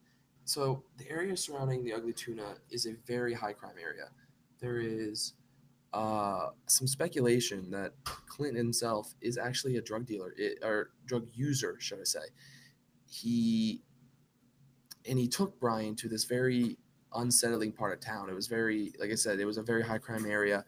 so 0.44 0.82
the 0.98 1.08
area 1.08 1.36
surrounding 1.36 1.84
the 1.84 1.92
Ugly 1.92 2.12
Tuna 2.12 2.56
is 2.68 2.86
a 2.86 2.94
very 3.06 3.34
high 3.34 3.52
crime 3.52 3.76
area. 3.80 4.08
There 4.60 4.78
is 4.78 5.34
uh, 5.92 6.48
some 6.66 6.88
speculation 6.88 7.70
that 7.70 7.92
Clint 8.04 8.56
himself 8.56 9.14
is 9.20 9.38
actually 9.38 9.76
a 9.76 9.80
drug 9.80 10.06
dealer 10.06 10.34
it, 10.36 10.58
or 10.60 10.90
drug 11.06 11.28
user, 11.32 11.76
should 11.78 12.00
I 12.00 12.04
say? 12.04 12.26
He 13.08 13.80
and 15.08 15.20
he 15.20 15.28
took 15.28 15.60
Brian 15.60 15.94
to 15.96 16.08
this 16.08 16.24
very 16.24 16.78
unsettling 17.14 17.70
part 17.70 17.92
of 17.92 18.00
town. 18.00 18.28
It 18.28 18.34
was 18.34 18.48
very, 18.48 18.92
like 18.98 19.12
I 19.12 19.14
said, 19.14 19.38
it 19.38 19.44
was 19.44 19.58
a 19.58 19.62
very 19.62 19.84
high 19.84 19.98
crime 19.98 20.26
area. 20.26 20.64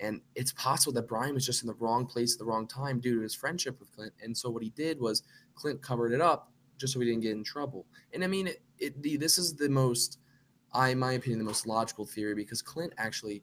And 0.00 0.20
it's 0.34 0.52
possible 0.52 0.92
that 0.94 1.08
Brian 1.08 1.34
was 1.34 1.44
just 1.44 1.62
in 1.62 1.66
the 1.66 1.74
wrong 1.74 2.06
place 2.06 2.34
at 2.34 2.38
the 2.38 2.44
wrong 2.44 2.68
time 2.68 3.00
due 3.00 3.16
to 3.16 3.22
his 3.22 3.34
friendship 3.34 3.78
with 3.80 3.90
Clint. 3.92 4.12
And 4.22 4.36
so 4.36 4.48
what 4.48 4.62
he 4.62 4.70
did 4.70 5.00
was 5.00 5.24
Clint 5.54 5.82
covered 5.82 6.12
it 6.12 6.20
up 6.20 6.52
just 6.76 6.92
so 6.92 7.00
he 7.00 7.06
didn't 7.06 7.22
get 7.22 7.32
in 7.32 7.42
trouble. 7.42 7.84
And 8.12 8.22
I 8.22 8.28
mean, 8.28 8.46
it, 8.46 8.62
it, 8.78 9.02
the, 9.02 9.16
this 9.16 9.38
is 9.38 9.54
the 9.54 9.68
most, 9.68 10.18
I, 10.72 10.90
in 10.90 10.98
my 10.98 11.12
opinion, 11.12 11.40
the 11.40 11.44
most 11.44 11.66
logical 11.66 12.06
theory 12.06 12.34
because 12.34 12.62
Clint 12.62 12.92
actually 12.96 13.42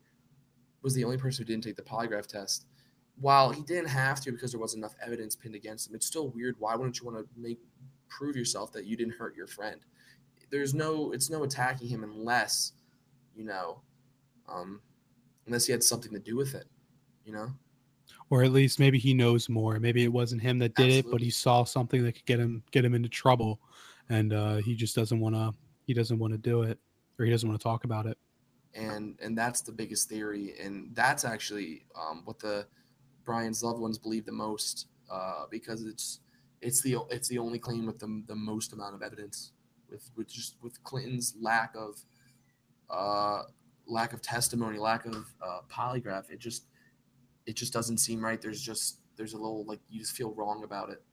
was 0.81 0.93
the 0.93 1.03
only 1.03 1.17
person 1.17 1.43
who 1.43 1.51
didn't 1.51 1.65
take 1.65 1.75
the 1.75 1.81
polygraph 1.81 2.27
test. 2.27 2.65
While 3.19 3.51
he 3.51 3.61
didn't 3.61 3.89
have 3.89 4.21
to 4.21 4.31
because 4.31 4.51
there 4.51 4.59
wasn't 4.59 4.81
enough 4.81 4.95
evidence 5.05 5.35
pinned 5.35 5.55
against 5.55 5.89
him, 5.89 5.95
it's 5.95 6.05
still 6.05 6.29
weird. 6.29 6.55
Why 6.59 6.75
wouldn't 6.75 6.99
you 6.99 7.05
want 7.05 7.17
to 7.17 7.27
make 7.35 7.59
prove 8.07 8.35
yourself 8.35 8.71
that 8.73 8.85
you 8.85 8.95
didn't 8.95 9.15
hurt 9.15 9.35
your 9.35 9.47
friend? 9.47 9.81
There's 10.51 10.73
no, 10.73 11.11
it's 11.11 11.29
no 11.29 11.43
attacking 11.43 11.87
him 11.87 12.03
unless, 12.03 12.73
you 13.35 13.43
know, 13.43 13.81
um, 14.47 14.79
unless 15.45 15.65
he 15.65 15.71
had 15.71 15.83
something 15.83 16.11
to 16.11 16.19
do 16.19 16.35
with 16.35 16.55
it, 16.55 16.65
you 17.23 17.33
know 17.33 17.49
or 18.29 18.43
at 18.43 18.51
least 18.51 18.79
maybe 18.79 18.97
he 18.97 19.13
knows 19.13 19.49
more. 19.49 19.79
Maybe 19.79 20.03
it 20.03 20.11
wasn't 20.11 20.41
him 20.41 20.59
that 20.59 20.75
did 20.75 20.85
Absolutely. 20.85 21.09
it, 21.09 21.11
but 21.11 21.21
he 21.21 21.29
saw 21.29 21.63
something 21.63 22.03
that 22.03 22.13
could 22.13 22.25
get 22.25 22.39
him 22.39 22.63
get 22.71 22.83
him 22.83 22.95
into 22.95 23.09
trouble, 23.09 23.59
and 24.09 24.33
uh, 24.33 24.55
he 24.57 24.75
just 24.75 24.95
doesn't 24.95 25.19
want 25.19 25.35
to. 25.35 25.53
He 25.85 25.93
doesn't 25.93 26.17
want 26.17 26.33
to 26.33 26.37
do 26.37 26.63
it, 26.63 26.79
or 27.19 27.25
he 27.25 27.31
doesn't 27.31 27.47
want 27.47 27.59
to 27.59 27.63
talk 27.63 27.83
about 27.83 28.05
it. 28.05 28.17
And 28.73 29.17
and 29.21 29.37
that's 29.37 29.61
the 29.61 29.71
biggest 29.71 30.09
theory, 30.09 30.53
and 30.61 30.89
that's 30.93 31.23
actually 31.23 31.85
um, 31.99 32.23
what 32.25 32.39
the 32.39 32.65
Brian's 33.23 33.63
loved 33.63 33.79
ones 33.79 33.97
believe 33.97 34.25
the 34.25 34.31
most, 34.31 34.87
uh, 35.11 35.45
because 35.49 35.83
it's 35.83 36.19
it's 36.61 36.81
the 36.81 36.97
it's 37.09 37.27
the 37.27 37.37
only 37.37 37.59
claim 37.59 37.85
with 37.85 37.99
the, 37.99 38.23
the 38.27 38.35
most 38.35 38.73
amount 38.73 38.95
of 38.95 39.03
evidence, 39.03 39.51
with 39.89 40.09
with 40.15 40.27
just 40.27 40.57
with 40.61 40.83
Clinton's 40.83 41.35
lack 41.39 41.75
of 41.75 42.03
uh, 42.89 43.43
lack 43.87 44.13
of 44.13 44.21
testimony, 44.21 44.77
lack 44.77 45.05
of 45.05 45.33
uh, 45.45 45.59
polygraph. 45.69 46.29
It 46.29 46.39
just 46.39 46.65
it 47.45 47.55
just 47.55 47.73
doesn't 47.73 47.97
seem 47.97 48.23
right. 48.23 48.41
There's 48.41 48.61
just 48.61 48.99
there's 49.15 49.33
a 49.33 49.37
little 49.37 49.65
like 49.65 49.79
you 49.89 49.99
just 49.99 50.15
feel 50.15 50.33
wrong 50.33 50.63
about 50.63 50.89
it. 50.89 51.03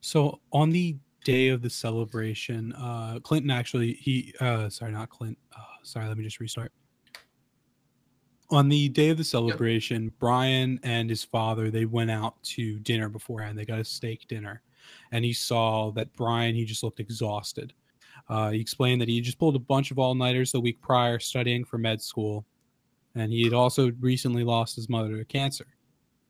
So 0.00 0.40
on 0.52 0.70
the 0.70 0.96
day 1.24 1.48
of 1.48 1.62
the 1.62 1.70
celebration, 1.70 2.72
uh, 2.74 3.18
Clinton 3.22 3.50
actually 3.50 3.94
he 3.94 4.34
uh, 4.40 4.68
sorry 4.68 4.92
not 4.92 5.10
Clint 5.10 5.38
uh, 5.56 5.62
sorry 5.82 6.06
let 6.08 6.16
me 6.16 6.24
just 6.24 6.40
restart. 6.40 6.72
On 8.50 8.68
the 8.68 8.88
day 8.90 9.08
of 9.08 9.18
the 9.18 9.24
celebration, 9.24 10.04
yep. 10.04 10.12
Brian 10.20 10.78
and 10.84 11.10
his 11.10 11.24
father 11.24 11.70
they 11.70 11.84
went 11.84 12.10
out 12.10 12.40
to 12.44 12.78
dinner 12.80 13.08
beforehand. 13.08 13.58
They 13.58 13.64
got 13.64 13.80
a 13.80 13.84
steak 13.84 14.28
dinner, 14.28 14.62
and 15.10 15.24
he 15.24 15.32
saw 15.32 15.90
that 15.92 16.12
Brian 16.14 16.54
he 16.54 16.64
just 16.64 16.82
looked 16.82 17.00
exhausted. 17.00 17.72
Uh, 18.28 18.50
he 18.50 18.60
explained 18.60 19.00
that 19.00 19.08
he 19.08 19.20
just 19.20 19.38
pulled 19.38 19.56
a 19.56 19.60
bunch 19.60 19.90
of 19.90 19.98
all 19.98 20.14
nighters 20.14 20.52
the 20.52 20.60
week 20.60 20.80
prior 20.80 21.18
studying 21.18 21.64
for 21.64 21.78
med 21.78 22.02
school, 22.02 22.44
and 23.14 23.32
he 23.32 23.44
had 23.44 23.52
also 23.52 23.92
recently 24.00 24.44
lost 24.44 24.76
his 24.76 24.88
mother 24.88 25.16
to 25.16 25.24
cancer. 25.24 25.66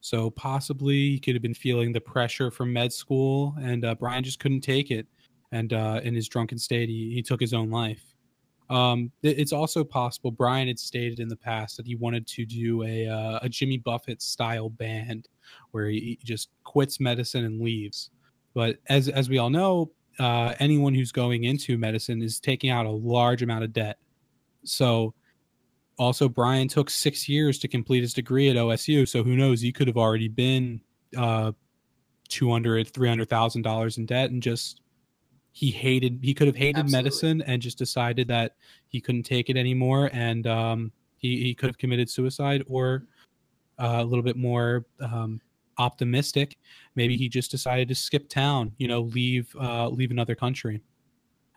So 0.01 0.29
possibly 0.29 1.11
he 1.11 1.19
could 1.19 1.35
have 1.35 1.41
been 1.41 1.53
feeling 1.53 1.91
the 1.91 2.01
pressure 2.01 2.51
from 2.51 2.71
med 2.71 2.93
school, 2.93 3.55
and 3.59 3.83
uh, 3.83 3.95
Brian 3.95 4.23
just 4.23 4.39
couldn't 4.39 4.61
take 4.61 4.91
it. 4.91 5.07
And 5.51 5.73
uh, 5.73 6.01
in 6.03 6.13
his 6.13 6.27
drunken 6.27 6.57
state, 6.57 6.89
he, 6.89 7.13
he 7.13 7.21
took 7.21 7.39
his 7.39 7.53
own 7.53 7.69
life. 7.69 8.03
Um, 8.69 9.11
it's 9.23 9.53
also 9.53 9.83
possible 9.83 10.29
Brian 10.29 10.67
had 10.67 10.77
stated 10.77 11.19
in 11.19 11.29
the 11.29 11.37
past 11.37 11.77
that 11.77 11.87
he 11.87 11.95
wanted 11.95 12.27
to 12.27 12.45
do 12.45 12.83
a, 12.83 13.07
uh, 13.07 13.39
a 13.41 13.49
Jimmy 13.49 13.77
Buffett 13.77 14.21
style 14.21 14.69
band 14.69 15.29
where 15.71 15.87
he 15.87 16.19
just 16.23 16.49
quits 16.65 16.99
medicine 16.99 17.45
and 17.45 17.61
leaves. 17.61 18.09
But 18.53 18.77
as 18.87 19.07
as 19.07 19.29
we 19.29 19.37
all 19.37 19.49
know, 19.49 19.91
uh, 20.19 20.53
anyone 20.59 20.93
who's 20.93 21.11
going 21.11 21.43
into 21.43 21.77
medicine 21.77 22.21
is 22.21 22.39
taking 22.39 22.69
out 22.69 22.85
a 22.85 22.91
large 22.91 23.41
amount 23.41 23.63
of 23.63 23.73
debt. 23.73 23.97
So 24.63 25.13
also 25.97 26.29
Brian 26.29 26.67
took 26.67 26.89
six 26.89 27.27
years 27.27 27.59
to 27.59 27.67
complete 27.67 28.01
his 28.01 28.13
degree 28.13 28.49
at 28.49 28.55
OSU. 28.55 29.07
So 29.07 29.23
who 29.23 29.35
knows? 29.35 29.61
He 29.61 29.71
could 29.71 29.87
have 29.87 29.97
already 29.97 30.27
been 30.27 30.81
uh, 31.15 31.51
two 32.27 32.51
hundred, 32.51 32.87
three 32.89 33.09
hundred 33.09 33.29
thousand 33.29 33.63
dollars 33.63 33.97
in 33.97 34.05
debt, 34.05 34.31
and 34.31 34.41
just 34.41 34.81
he 35.51 35.71
hated. 35.71 36.19
He 36.21 36.33
could 36.33 36.47
have 36.47 36.55
hated 36.55 36.79
Absolutely. 36.79 37.03
medicine 37.03 37.41
and 37.43 37.61
just 37.61 37.77
decided 37.77 38.27
that 38.27 38.55
he 38.89 39.01
couldn't 39.01 39.23
take 39.23 39.49
it 39.49 39.57
anymore, 39.57 40.09
and 40.13 40.45
um, 40.45 40.91
he 41.17 41.43
he 41.43 41.55
could 41.55 41.67
have 41.67 41.77
committed 41.77 42.09
suicide, 42.09 42.63
or 42.67 43.05
uh, 43.79 43.97
a 43.99 44.03
little 44.03 44.23
bit 44.23 44.37
more 44.37 44.85
um, 44.99 45.41
optimistic, 45.77 46.57
maybe 46.95 47.17
he 47.17 47.29
just 47.29 47.51
decided 47.51 47.87
to 47.87 47.95
skip 47.95 48.29
town. 48.29 48.71
You 48.77 48.87
know, 48.87 49.01
leave 49.01 49.55
uh, 49.59 49.89
leave 49.89 50.11
another 50.11 50.35
country. 50.35 50.81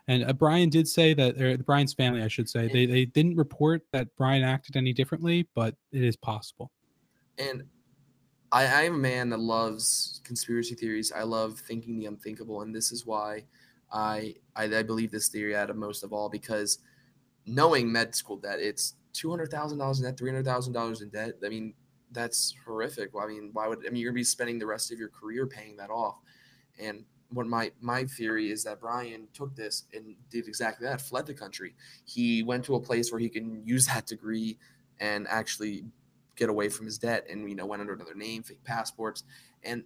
And 0.07 0.25
uh, 0.25 0.33
Brian 0.33 0.69
did 0.69 0.87
say 0.87 1.13
that, 1.13 1.41
or 1.41 1.57
Brian's 1.59 1.93
family, 1.93 2.21
I 2.21 2.27
should 2.27 2.49
say, 2.49 2.67
they, 2.67 2.85
they 2.85 3.05
didn't 3.05 3.37
report 3.37 3.83
that 3.93 4.07
Brian 4.17 4.43
acted 4.43 4.75
any 4.75 4.93
differently, 4.93 5.47
but 5.55 5.75
it 5.91 6.03
is 6.03 6.17
possible. 6.17 6.71
And 7.37 7.63
I, 8.51 8.65
I'm 8.65 8.95
a 8.95 8.97
man 8.97 9.29
that 9.29 9.39
loves 9.39 10.19
conspiracy 10.23 10.75
theories. 10.75 11.11
I 11.11 11.23
love 11.23 11.59
thinking 11.59 11.99
the 11.99 12.07
unthinkable, 12.07 12.61
and 12.61 12.75
this 12.75 12.91
is 12.91 13.05
why 13.05 13.45
I, 13.91 14.35
I, 14.55 14.65
I 14.65 14.83
believe 14.83 15.11
this 15.11 15.29
theory 15.29 15.55
out 15.55 15.69
of 15.69 15.75
most 15.75 16.03
of 16.03 16.11
all 16.11 16.29
because 16.29 16.79
knowing 17.45 17.91
med 17.91 18.15
school 18.15 18.37
debt, 18.37 18.59
it's 18.59 18.95
two 19.13 19.29
hundred 19.29 19.51
thousand 19.51 19.77
dollars 19.77 19.99
in 19.99 20.05
debt, 20.05 20.17
three 20.17 20.29
hundred 20.29 20.45
thousand 20.45 20.73
dollars 20.73 21.01
in 21.01 21.09
debt. 21.09 21.35
I 21.45 21.49
mean, 21.49 21.73
that's 22.11 22.53
horrific. 22.65 23.11
I 23.19 23.27
mean, 23.27 23.49
why 23.53 23.67
would 23.67 23.79
I 23.85 23.89
mean 23.89 24.01
you're 24.01 24.11
gonna 24.11 24.19
be 24.19 24.23
spending 24.23 24.59
the 24.59 24.65
rest 24.65 24.91
of 24.91 24.99
your 24.99 25.09
career 25.09 25.47
paying 25.47 25.77
that 25.77 25.89
off? 25.89 26.17
And 26.79 27.05
what 27.29 27.47
my 27.47 27.71
my 27.81 28.05
theory 28.05 28.51
is 28.51 28.63
that 28.63 28.79
Brian 28.79 29.27
took 29.33 29.55
this 29.55 29.83
and 29.93 30.15
did 30.29 30.47
exactly 30.47 30.87
that, 30.87 31.01
fled 31.01 31.25
the 31.25 31.33
country. 31.33 31.75
He 32.05 32.43
went 32.43 32.65
to 32.65 32.75
a 32.75 32.79
place 32.79 33.11
where 33.11 33.19
he 33.19 33.29
can 33.29 33.65
use 33.65 33.85
that 33.87 34.05
degree 34.05 34.57
and 34.99 35.27
actually 35.27 35.85
get 36.35 36.49
away 36.49 36.69
from 36.69 36.85
his 36.85 36.97
debt, 36.97 37.25
and 37.29 37.47
you 37.49 37.55
know 37.55 37.65
went 37.65 37.81
under 37.81 37.93
another 37.93 38.15
name, 38.15 38.43
fake 38.43 38.63
passports, 38.63 39.23
and 39.63 39.83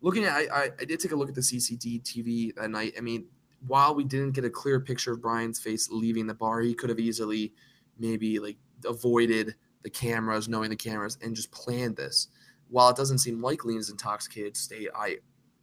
looking 0.00 0.24
at 0.24 0.50
I, 0.52 0.70
I 0.78 0.84
did 0.84 1.00
take 1.00 1.12
a 1.12 1.16
look 1.16 1.28
at 1.28 1.34
the 1.34 1.40
CCD 1.40 2.02
TV 2.02 2.54
that 2.54 2.70
night. 2.70 2.94
I 2.96 3.00
mean, 3.00 3.26
while 3.66 3.94
we 3.94 4.04
didn't 4.04 4.32
get 4.32 4.44
a 4.44 4.50
clear 4.50 4.80
picture 4.80 5.12
of 5.12 5.20
Brian's 5.20 5.60
face 5.60 5.90
leaving 5.90 6.26
the 6.26 6.34
bar, 6.34 6.60
he 6.60 6.74
could 6.74 6.88
have 6.88 7.00
easily 7.00 7.52
maybe 7.98 8.38
like 8.38 8.56
avoided 8.86 9.54
the 9.82 9.90
cameras, 9.90 10.48
knowing 10.48 10.70
the 10.70 10.76
cameras, 10.76 11.18
and 11.22 11.34
just 11.34 11.52
planned 11.52 11.96
this. 11.96 12.28
While 12.68 12.90
it 12.90 12.96
doesn't 12.96 13.18
seem 13.18 13.42
likely 13.42 13.74
in 13.74 13.78
his 13.78 13.90
intoxicated 13.90 14.56
state, 14.56 14.88
I 14.94 15.18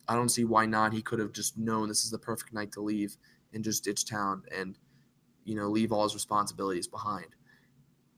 I 0.07 0.15
don't 0.15 0.29
see 0.29 0.45
why 0.45 0.65
not. 0.65 0.93
He 0.93 1.01
could 1.01 1.19
have 1.19 1.33
just 1.33 1.57
known 1.57 1.87
this 1.89 2.05
is 2.05 2.11
the 2.11 2.17
perfect 2.17 2.53
night 2.53 2.71
to 2.73 2.81
leave 2.81 3.17
and 3.53 3.63
just 3.63 3.83
ditch 3.83 4.05
town 4.05 4.43
and, 4.55 4.77
you 5.43 5.55
know, 5.55 5.67
leave 5.69 5.91
all 5.91 6.03
his 6.03 6.13
responsibilities 6.13 6.87
behind. 6.87 7.35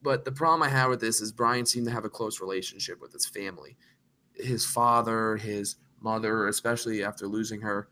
But 0.01 0.23
the 0.23 0.31
problem 0.31 0.63
I 0.63 0.69
have 0.69 0.89
with 0.89 1.01
this 1.01 1.19
is 1.19 1.31
Brian 1.31 1.65
seemed 1.65 1.87
to 1.87 1.91
have 1.91 2.05
a 2.05 2.09
close 2.09 2.39
relationship 2.39 3.01
with 3.01 3.11
his 3.11 3.25
family. 3.25 3.77
His 4.35 4.65
father, 4.65 5.35
his 5.37 5.75
mother, 5.99 6.47
especially 6.47 7.03
after 7.03 7.27
losing 7.27 7.61
her, 7.61 7.89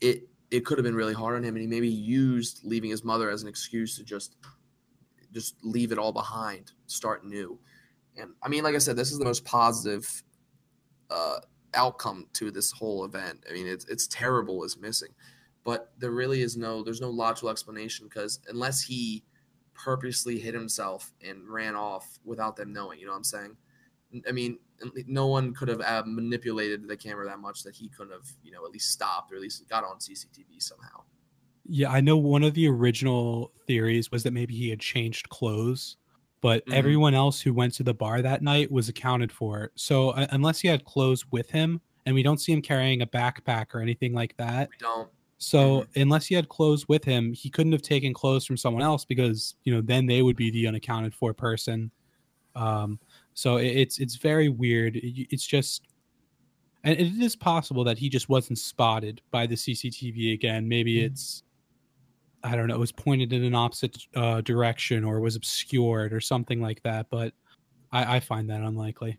it 0.00 0.28
it 0.50 0.64
could 0.64 0.78
have 0.78 0.84
been 0.84 0.94
really 0.94 1.14
hard 1.14 1.36
on 1.36 1.44
him 1.44 1.54
and 1.54 1.60
he 1.60 1.66
maybe 1.66 1.88
used 1.88 2.60
leaving 2.64 2.90
his 2.90 3.04
mother 3.04 3.30
as 3.30 3.42
an 3.42 3.48
excuse 3.48 3.96
to 3.96 4.02
just 4.02 4.36
just 5.32 5.56
leave 5.62 5.92
it 5.92 5.98
all 5.98 6.12
behind, 6.12 6.72
start 6.86 7.24
new. 7.24 7.58
And 8.16 8.32
I 8.42 8.48
mean, 8.48 8.64
like 8.64 8.74
I 8.74 8.78
said, 8.78 8.96
this 8.96 9.12
is 9.12 9.18
the 9.18 9.24
most 9.24 9.44
positive 9.44 10.22
uh, 11.10 11.38
outcome 11.74 12.26
to 12.34 12.50
this 12.50 12.72
whole 12.72 13.04
event. 13.04 13.44
I 13.48 13.52
mean, 13.52 13.66
it's 13.66 13.86
it's 13.86 14.06
terrible 14.08 14.64
is 14.64 14.76
missing, 14.78 15.10
but 15.64 15.92
there 15.98 16.10
really 16.10 16.42
is 16.42 16.56
no 16.56 16.82
there's 16.82 17.00
no 17.00 17.10
logical 17.10 17.50
explanation 17.50 18.06
because 18.06 18.40
unless 18.48 18.82
he 18.82 19.24
purposely 19.74 20.38
hit 20.38 20.54
himself 20.54 21.12
and 21.26 21.48
ran 21.48 21.74
off 21.74 22.18
without 22.24 22.56
them 22.56 22.72
knowing, 22.72 22.98
you 22.98 23.06
know 23.06 23.12
what 23.12 23.18
I'm 23.18 23.24
saying? 23.24 23.56
I 24.28 24.32
mean, 24.32 24.58
no 25.06 25.28
one 25.28 25.54
could 25.54 25.68
have 25.68 25.80
uh, 25.80 26.02
manipulated 26.04 26.86
the 26.88 26.96
camera 26.96 27.26
that 27.26 27.38
much 27.38 27.62
that 27.62 27.76
he 27.76 27.88
couldn't 27.88 28.12
have, 28.12 28.28
you 28.42 28.50
know, 28.50 28.64
at 28.64 28.72
least 28.72 28.90
stopped 28.90 29.32
or 29.32 29.36
at 29.36 29.40
least 29.40 29.68
got 29.68 29.84
on 29.84 29.98
CCTV 29.98 30.60
somehow. 30.60 31.02
Yeah, 31.64 31.90
I 31.90 32.00
know 32.00 32.16
one 32.16 32.42
of 32.42 32.54
the 32.54 32.68
original 32.68 33.52
theories 33.66 34.10
was 34.10 34.22
that 34.24 34.32
maybe 34.32 34.54
he 34.54 34.70
had 34.70 34.80
changed 34.80 35.28
clothes 35.28 35.96
but 36.40 36.64
mm-hmm. 36.64 36.74
everyone 36.74 37.14
else 37.14 37.40
who 37.40 37.52
went 37.52 37.74
to 37.74 37.82
the 37.82 37.94
bar 37.94 38.22
that 38.22 38.42
night 38.42 38.70
was 38.70 38.88
accounted 38.88 39.30
for. 39.30 39.72
So 39.74 40.10
uh, 40.10 40.26
unless 40.30 40.60
he 40.60 40.68
had 40.68 40.84
clothes 40.84 41.26
with 41.30 41.50
him, 41.50 41.80
and 42.06 42.14
we 42.14 42.22
don't 42.22 42.38
see 42.38 42.52
him 42.52 42.62
carrying 42.62 43.02
a 43.02 43.06
backpack 43.06 43.74
or 43.74 43.80
anything 43.80 44.14
like 44.14 44.36
that. 44.38 44.70
We 44.70 44.76
don't. 44.78 45.08
So 45.38 45.80
mm-hmm. 45.80 46.02
unless 46.02 46.26
he 46.26 46.34
had 46.34 46.48
clothes 46.48 46.88
with 46.88 47.04
him, 47.04 47.32
he 47.32 47.50
couldn't 47.50 47.72
have 47.72 47.82
taken 47.82 48.12
clothes 48.12 48.46
from 48.46 48.56
someone 48.56 48.82
else 48.82 49.04
because 49.04 49.54
you 49.64 49.74
know 49.74 49.80
then 49.80 50.06
they 50.06 50.22
would 50.22 50.36
be 50.36 50.50
the 50.50 50.66
unaccounted 50.66 51.14
for 51.14 51.32
person. 51.32 51.90
Um, 52.54 52.98
so 53.34 53.56
it, 53.56 53.68
it's 53.68 53.98
it's 53.98 54.16
very 54.16 54.48
weird. 54.48 54.96
It, 54.96 55.28
it's 55.30 55.46
just, 55.46 55.82
and 56.84 56.98
it 56.98 57.22
is 57.22 57.36
possible 57.36 57.84
that 57.84 57.98
he 57.98 58.08
just 58.08 58.28
wasn't 58.28 58.58
spotted 58.58 59.22
by 59.30 59.46
the 59.46 59.54
CCTV 59.54 60.34
again. 60.34 60.68
Maybe 60.68 60.96
mm-hmm. 60.96 61.06
it's 61.06 61.42
I 62.42 62.56
don't 62.56 62.68
know, 62.68 62.74
it 62.74 62.80
was 62.80 62.92
pointed 62.92 63.32
in 63.32 63.44
an 63.44 63.54
opposite 63.54 63.98
uh, 64.14 64.40
direction 64.40 65.04
or 65.04 65.20
was 65.20 65.36
obscured 65.36 66.12
or 66.12 66.20
something 66.20 66.60
like 66.60 66.82
that. 66.82 67.06
But 67.10 67.34
I, 67.92 68.16
I 68.16 68.20
find 68.20 68.48
that 68.50 68.62
unlikely. 68.62 69.18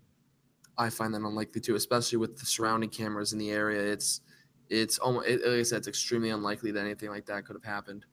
I 0.77 0.89
find 0.89 1.13
that 1.13 1.21
unlikely 1.21 1.61
too, 1.61 1.75
especially 1.75 2.17
with 2.17 2.37
the 2.37 2.45
surrounding 2.45 2.89
cameras 2.89 3.33
in 3.33 3.39
the 3.39 3.51
area. 3.51 3.81
It's 3.81 4.21
it's 4.69 4.97
almost 4.97 5.27
it, 5.27 5.45
like 5.45 5.59
I 5.59 5.63
said, 5.63 5.79
it's 5.79 5.87
extremely 5.87 6.29
unlikely 6.29 6.71
that 6.71 6.79
anything 6.79 7.09
like 7.09 7.25
that 7.27 7.45
could 7.45 7.55
have 7.55 7.63
happened. 7.63 8.05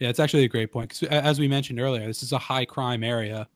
Yeah, 0.00 0.08
it's 0.08 0.20
actually 0.20 0.44
a 0.44 0.48
great 0.48 0.72
point. 0.72 0.90
Cause 0.90 1.02
as 1.04 1.38
we 1.38 1.48
mentioned 1.48 1.78
earlier, 1.78 2.06
this 2.06 2.22
is 2.22 2.32
a 2.32 2.38
high 2.38 2.64
crime 2.64 3.04
area, 3.04 3.46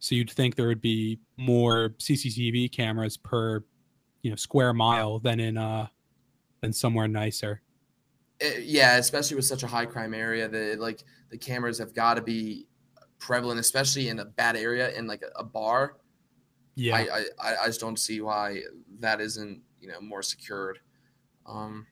so 0.00 0.14
you'd 0.14 0.30
think 0.30 0.56
there 0.56 0.66
would 0.66 0.80
be 0.80 1.18
more 1.36 1.90
CCTV 1.98 2.72
cameras 2.72 3.16
per, 3.16 3.64
you 4.22 4.30
know, 4.30 4.36
square 4.36 4.74
mile 4.74 5.18
than 5.18 5.40
in 5.40 5.56
uh 5.56 5.86
than 6.60 6.72
somewhere 6.72 7.08
nicer. 7.08 7.62
Eh, 8.40 8.60
yeah, 8.62 8.96
especially 8.96 9.36
with 9.36 9.44
such 9.44 9.62
a 9.62 9.66
high 9.66 9.86
crime 9.86 10.14
area, 10.14 10.48
that 10.48 10.80
like 10.80 11.02
the 11.30 11.38
cameras 11.38 11.78
have 11.78 11.94
got 11.94 12.14
to 12.14 12.22
be 12.22 12.66
prevalent, 13.18 13.60
especially 13.60 14.08
in 14.08 14.18
a 14.18 14.24
bad 14.24 14.56
area 14.56 14.92
in 14.96 15.06
like 15.06 15.22
a, 15.22 15.40
a 15.40 15.44
bar. 15.44 15.96
Yeah. 16.74 16.96
I, 16.96 17.24
I 17.40 17.54
I 17.62 17.66
just 17.66 17.80
don't 17.80 17.98
see 17.98 18.20
why 18.20 18.60
that 18.98 19.20
isn't 19.20 19.62
you 19.80 19.88
know 19.88 20.00
more 20.00 20.22
secured. 20.22 20.80
Um, 21.46 21.86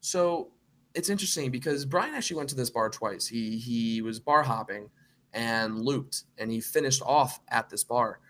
so 0.00 0.52
it's 0.94 1.08
interesting 1.08 1.50
because 1.50 1.84
Brian 1.84 2.14
actually 2.14 2.38
went 2.38 2.48
to 2.50 2.54
this 2.54 2.70
bar 2.70 2.88
twice. 2.90 3.26
He 3.26 3.58
he 3.58 4.02
was 4.02 4.18
bar 4.18 4.42
hopping 4.42 4.88
and 5.32 5.78
looped, 5.80 6.24
and 6.38 6.50
he 6.50 6.60
finished 6.60 7.02
off 7.02 7.40
at 7.48 7.68
this 7.70 7.84
bar. 7.84 8.20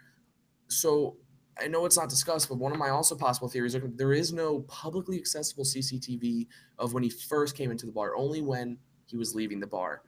So 0.69 1.17
I 1.61 1.69
know 1.69 1.85
it's 1.85 1.99
not 1.99 2.09
discussed, 2.09 2.49
but 2.49 2.59
one 2.59 2.73
of 2.73 2.79
my 2.79 2.89
also 2.89 3.15
possible 3.15 3.49
theories 3.49 3.75
are 3.75 3.81
there 3.81 4.13
is 4.13 4.33
no 4.33 4.61
publicly 4.61 5.19
accessible 5.19 5.65
CCTV 5.65 6.47
of 6.79 6.95
when 6.95 7.03
he 7.03 7.11
first 7.11 7.57
came 7.57 7.71
into 7.71 7.87
the 7.87 7.93
bar, 7.93 8.17
only 8.17 8.41
when 8.41 8.79
he 9.07 9.17
was 9.17 9.35
leaving 9.35 9.61
the 9.61 9.67
bar. 9.67 10.03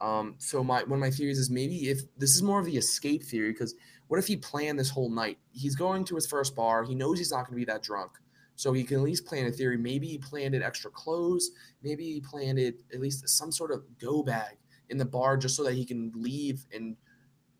Um, 0.00 0.34
so 0.38 0.62
my 0.62 0.82
one 0.82 0.98
of 0.98 1.00
my 1.00 1.10
theories 1.10 1.38
is 1.38 1.50
maybe 1.50 1.88
if 1.88 2.00
this 2.16 2.34
is 2.34 2.42
more 2.42 2.60
of 2.60 2.66
the 2.66 2.76
escape 2.76 3.22
theory, 3.22 3.52
because 3.52 3.74
what 4.08 4.18
if 4.18 4.26
he 4.26 4.36
planned 4.36 4.78
this 4.78 4.90
whole 4.90 5.10
night? 5.10 5.38
He's 5.52 5.74
going 5.74 6.04
to 6.06 6.14
his 6.14 6.26
first 6.26 6.56
bar. 6.56 6.84
He 6.84 6.94
knows 6.94 7.18
he's 7.18 7.30
not 7.30 7.46
going 7.46 7.58
to 7.58 7.64
be 7.66 7.70
that 7.72 7.82
drunk. 7.82 8.12
So 8.56 8.72
he 8.72 8.82
can 8.82 8.96
at 8.96 9.04
least 9.04 9.24
plan 9.24 9.46
a 9.46 9.52
theory. 9.52 9.76
Maybe 9.76 10.08
he 10.08 10.18
planned 10.18 10.54
it 10.54 10.62
extra 10.62 10.90
clothes. 10.90 11.50
Maybe 11.82 12.04
he 12.14 12.20
planned 12.20 12.58
it 12.58 12.82
at 12.92 13.00
least 13.00 13.28
some 13.28 13.52
sort 13.52 13.70
of 13.70 13.84
go 14.00 14.22
bag 14.22 14.56
in 14.88 14.98
the 14.98 15.04
bar 15.04 15.36
just 15.36 15.54
so 15.54 15.62
that 15.62 15.74
he 15.74 15.84
can 15.84 16.10
leave 16.16 16.66
in 16.72 16.96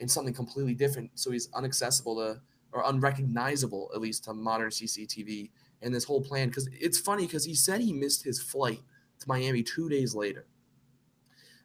in 0.00 0.08
something 0.08 0.34
completely 0.34 0.74
different. 0.74 1.10
So 1.14 1.30
he's 1.30 1.48
unaccessible 1.48 2.16
to 2.16 2.40
or 2.72 2.82
unrecognizable 2.86 3.90
at 3.94 4.00
least 4.00 4.24
to 4.24 4.34
modern 4.34 4.70
CCTV. 4.70 5.50
And 5.80 5.94
this 5.94 6.04
whole 6.04 6.22
plan, 6.22 6.48
because 6.48 6.68
it's 6.72 6.98
funny 6.98 7.26
because 7.26 7.44
he 7.44 7.54
said 7.54 7.80
he 7.80 7.92
missed 7.92 8.24
his 8.24 8.42
flight 8.42 8.80
to 9.20 9.28
Miami 9.28 9.62
two 9.62 9.88
days 9.88 10.14
later. 10.14 10.46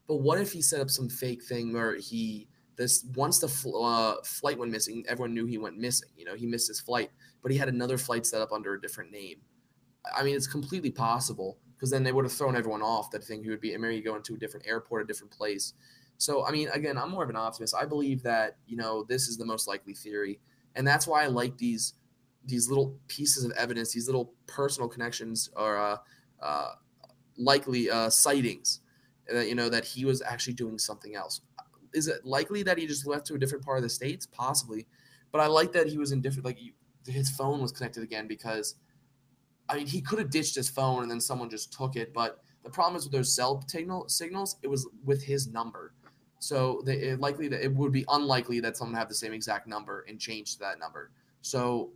But 0.07 0.17
what 0.17 0.39
if 0.39 0.51
he 0.51 0.62
set 0.62 0.81
up 0.81 0.89
some 0.89 1.10
fake 1.10 1.43
thing 1.43 1.74
where 1.74 1.95
he 1.95 2.48
this 2.75 3.05
once 3.15 3.39
the 3.39 3.48
fl- 3.48 3.83
uh, 3.83 4.15
flight 4.24 4.57
went 4.57 4.72
missing, 4.72 5.03
everyone 5.07 5.33
knew 5.33 5.45
he 5.45 5.57
went 5.57 5.77
missing. 5.77 6.10
You 6.17 6.25
know, 6.25 6.36
he 6.36 6.45
missed 6.45 6.67
his 6.67 6.79
flight, 6.79 7.12
but 7.41 7.51
he 7.51 7.57
had 7.57 7.69
another 7.69 7.98
flight 7.98 8.25
set 8.25 8.41
up 8.41 8.51
under 8.51 8.74
a 8.74 8.81
different 8.81 9.12
name. 9.12 9.38
I 10.15 10.24
mean, 10.24 10.36
it's 10.36 10.48
completely 10.48 10.91
possible 10.91 11.60
because 11.75 11.91
then 11.91 12.03
they 12.03 12.12
would 12.12 12.25
have 12.25 12.33
thrown 12.33 12.55
everyone 12.55 12.81
off 12.81 13.12
that 13.12 13.24
thing. 13.24 13.43
he 13.43 13.50
would 13.50 13.62
be 13.62 13.77
maybe 13.77 14.01
going 14.01 14.24
to 14.24 14.36
a 14.36 14.38
different 14.38 14.67
airport, 14.67 15.03
a 15.03 15.05
different 15.05 15.31
place. 15.31 15.74
So, 16.17 16.45
I 16.45 16.51
mean, 16.51 16.69
again, 16.69 16.98
I'm 16.98 17.12
more 17.12 17.24
of 17.24 17.29
an 17.29 17.36
optimist. 17.36 17.75
I 17.75 17.86
believe 17.86 18.24
that 18.24 18.57
you 18.65 18.77
know 18.77 19.03
this 19.03 19.27
is 19.27 19.38
the 19.38 19.45
most 19.45 19.67
likely 19.67 19.93
theory, 19.93 20.39
and 20.75 20.87
that's 20.87 21.07
why 21.07 21.23
I 21.23 21.27
like 21.27 21.57
these 21.57 21.93
these 22.45 22.67
little 22.67 22.97
pieces 23.07 23.45
of 23.45 23.51
evidence, 23.51 23.93
these 23.93 24.07
little 24.07 24.33
personal 24.47 24.89
connections, 24.89 25.49
or 25.55 25.77
uh, 25.77 25.97
uh, 26.41 26.71
likely 27.37 27.89
uh, 27.89 28.09
sightings. 28.09 28.81
That 29.31 29.47
you 29.47 29.55
know 29.55 29.69
that 29.69 29.85
he 29.85 30.03
was 30.03 30.21
actually 30.21 30.55
doing 30.55 30.77
something 30.77 31.15
else 31.15 31.41
is 31.93 32.07
it 32.07 32.25
likely 32.25 32.63
that 32.63 32.77
he 32.77 32.85
just 32.85 33.05
left 33.05 33.25
to 33.27 33.35
a 33.35 33.37
different 33.37 33.63
part 33.63 33.77
of 33.77 33.83
the 33.83 33.89
states? 33.89 34.25
Possibly, 34.25 34.87
but 35.31 35.41
I 35.41 35.47
like 35.47 35.71
that 35.73 35.87
he 35.87 35.97
was 35.97 36.11
in 36.11 36.21
different. 36.21 36.45
Like 36.45 36.59
his 37.07 37.29
phone 37.29 37.61
was 37.61 37.71
connected 37.71 38.03
again 38.03 38.27
because, 38.27 38.75
I 39.69 39.77
mean, 39.77 39.87
he 39.87 40.01
could 40.01 40.19
have 40.19 40.29
ditched 40.29 40.55
his 40.55 40.69
phone 40.69 41.03
and 41.03 41.11
then 41.11 41.21
someone 41.21 41.49
just 41.49 41.73
took 41.73 41.95
it. 41.95 42.13
But 42.13 42.39
the 42.63 42.69
problem 42.69 42.95
is 42.95 43.05
with 43.05 43.13
those 43.13 43.33
cell 43.33 43.63
signal 43.67 44.09
signals, 44.09 44.57
it 44.61 44.67
was 44.67 44.87
with 45.03 45.23
his 45.23 45.47
number. 45.47 45.93
So 46.43 46.83
it 46.85 47.21
likely 47.21 47.47
that 47.47 47.63
it 47.63 47.73
would 47.73 47.93
be 47.93 48.03
unlikely 48.09 48.59
that 48.59 48.75
someone 48.75 48.97
have 48.97 49.07
the 49.07 49.15
same 49.15 49.31
exact 49.31 49.65
number 49.65 50.03
and 50.09 50.19
change 50.19 50.55
to 50.55 50.59
that 50.59 50.77
number. 50.77 51.09
So 51.41 51.91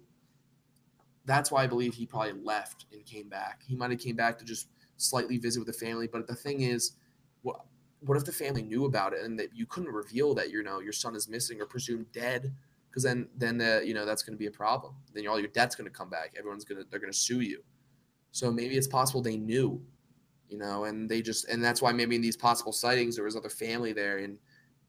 that's 1.26 1.52
why 1.52 1.64
I 1.64 1.68
believe 1.68 1.94
he 1.94 2.06
probably 2.06 2.32
left 2.32 2.86
and 2.94 3.06
came 3.06 3.28
back. 3.28 3.64
He 3.68 3.76
might 3.76 3.92
have 3.92 4.00
came 4.00 4.16
back 4.16 4.40
to 4.40 4.46
just 4.46 4.70
slightly 4.96 5.38
visit 5.38 5.60
with 5.60 5.68
the 5.68 5.86
family. 5.86 6.08
But 6.08 6.28
the 6.28 6.36
thing 6.36 6.62
is, 6.62 6.94
what 7.42 7.60
what 8.00 8.18
if 8.18 8.24
the 8.24 8.32
family 8.32 8.62
knew 8.62 8.86
about 8.86 9.12
it 9.12 9.22
and 9.22 9.38
that 9.38 9.54
you 9.54 9.66
couldn't 9.66 9.92
reveal 9.92 10.34
that 10.36 10.50
you 10.50 10.64
know 10.64 10.80
your 10.80 10.94
son 10.94 11.14
is 11.14 11.28
missing 11.28 11.60
or 11.60 11.66
presumed 11.66 12.10
dead? 12.14 12.54
Because 12.90 13.04
then 13.04 13.28
then 13.36 13.58
the, 13.58 13.84
you 13.86 13.94
know 13.94 14.06
that's 14.06 14.24
going 14.24 14.34
to 14.34 14.40
be 14.40 14.48
a 14.48 14.52
problem. 14.52 14.94
Then 15.14 15.28
all 15.28 15.40
your 15.40 15.50
debt's 15.50 15.76
going 15.76 15.90
to 15.90 15.94
come 15.94 16.10
back. 16.10 16.36
Everyone's 16.40 16.64
gonna 16.64 16.84
they're 16.90 17.02
going 17.02 17.12
to 17.12 17.20
sue 17.20 17.42
you. 17.42 17.66
So 18.32 18.50
maybe 18.50 18.78
it's 18.78 18.88
possible 18.88 19.22
they 19.22 19.36
knew, 19.36 19.82
you 20.50 20.58
know, 20.58 20.86
and 20.86 21.10
they 21.10 21.22
just 21.22 21.48
and 21.50 21.64
that's 21.64 21.82
why 21.82 21.92
maybe 21.92 22.16
in 22.16 22.22
these 22.22 22.38
possible 22.38 22.72
sightings 22.72 23.16
there 23.16 23.26
was 23.26 23.36
other 23.36 23.50
family 23.50 23.94
there 23.94 24.20
and 24.20 24.38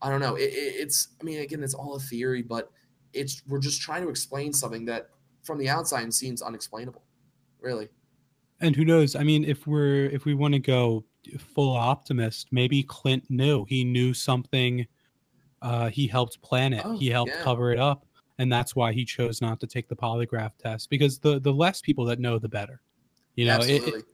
I 0.00 0.10
don't 0.10 0.20
know. 0.20 0.36
It, 0.36 0.50
it, 0.52 0.74
it's 0.78 1.08
I 1.20 1.24
mean 1.24 1.40
again 1.40 1.62
it's 1.62 1.74
all 1.74 1.94
a 1.96 2.00
theory, 2.00 2.42
but 2.42 2.70
it's 3.12 3.42
we're 3.48 3.58
just 3.58 3.80
trying 3.80 4.02
to 4.02 4.08
explain 4.08 4.52
something 4.52 4.84
that 4.86 5.10
from 5.42 5.58
the 5.58 5.68
outside 5.68 6.12
seems 6.12 6.42
unexplainable, 6.42 7.02
really. 7.60 7.88
And 8.60 8.74
who 8.74 8.84
knows? 8.84 9.14
I 9.14 9.22
mean, 9.22 9.44
if 9.44 9.66
we're 9.66 10.06
if 10.06 10.24
we 10.24 10.34
want 10.34 10.54
to 10.54 10.60
go 10.60 11.04
full 11.36 11.76
optimist. 11.76 12.48
Maybe 12.50 12.82
Clint 12.82 13.24
knew. 13.28 13.64
He 13.68 13.84
knew 13.84 14.14
something. 14.14 14.86
Uh, 15.60 15.90
he 15.90 16.06
helped 16.06 16.40
plan 16.40 16.72
it. 16.72 16.82
Oh, 16.84 16.96
he 16.96 17.08
helped 17.10 17.32
yeah. 17.34 17.42
cover 17.42 17.72
it 17.72 17.78
up, 17.78 18.06
and 18.38 18.50
that's 18.50 18.76
why 18.76 18.92
he 18.92 19.04
chose 19.04 19.40
not 19.40 19.60
to 19.60 19.66
take 19.66 19.88
the 19.88 19.96
polygraph 19.96 20.52
test. 20.58 20.88
Because 20.88 21.18
the 21.18 21.40
the 21.40 21.52
less 21.52 21.80
people 21.80 22.04
that 22.06 22.20
know, 22.20 22.38
the 22.38 22.48
better. 22.48 22.80
You 23.34 23.46
know, 23.46 23.58
it, 23.60 23.86
it, 23.86 24.04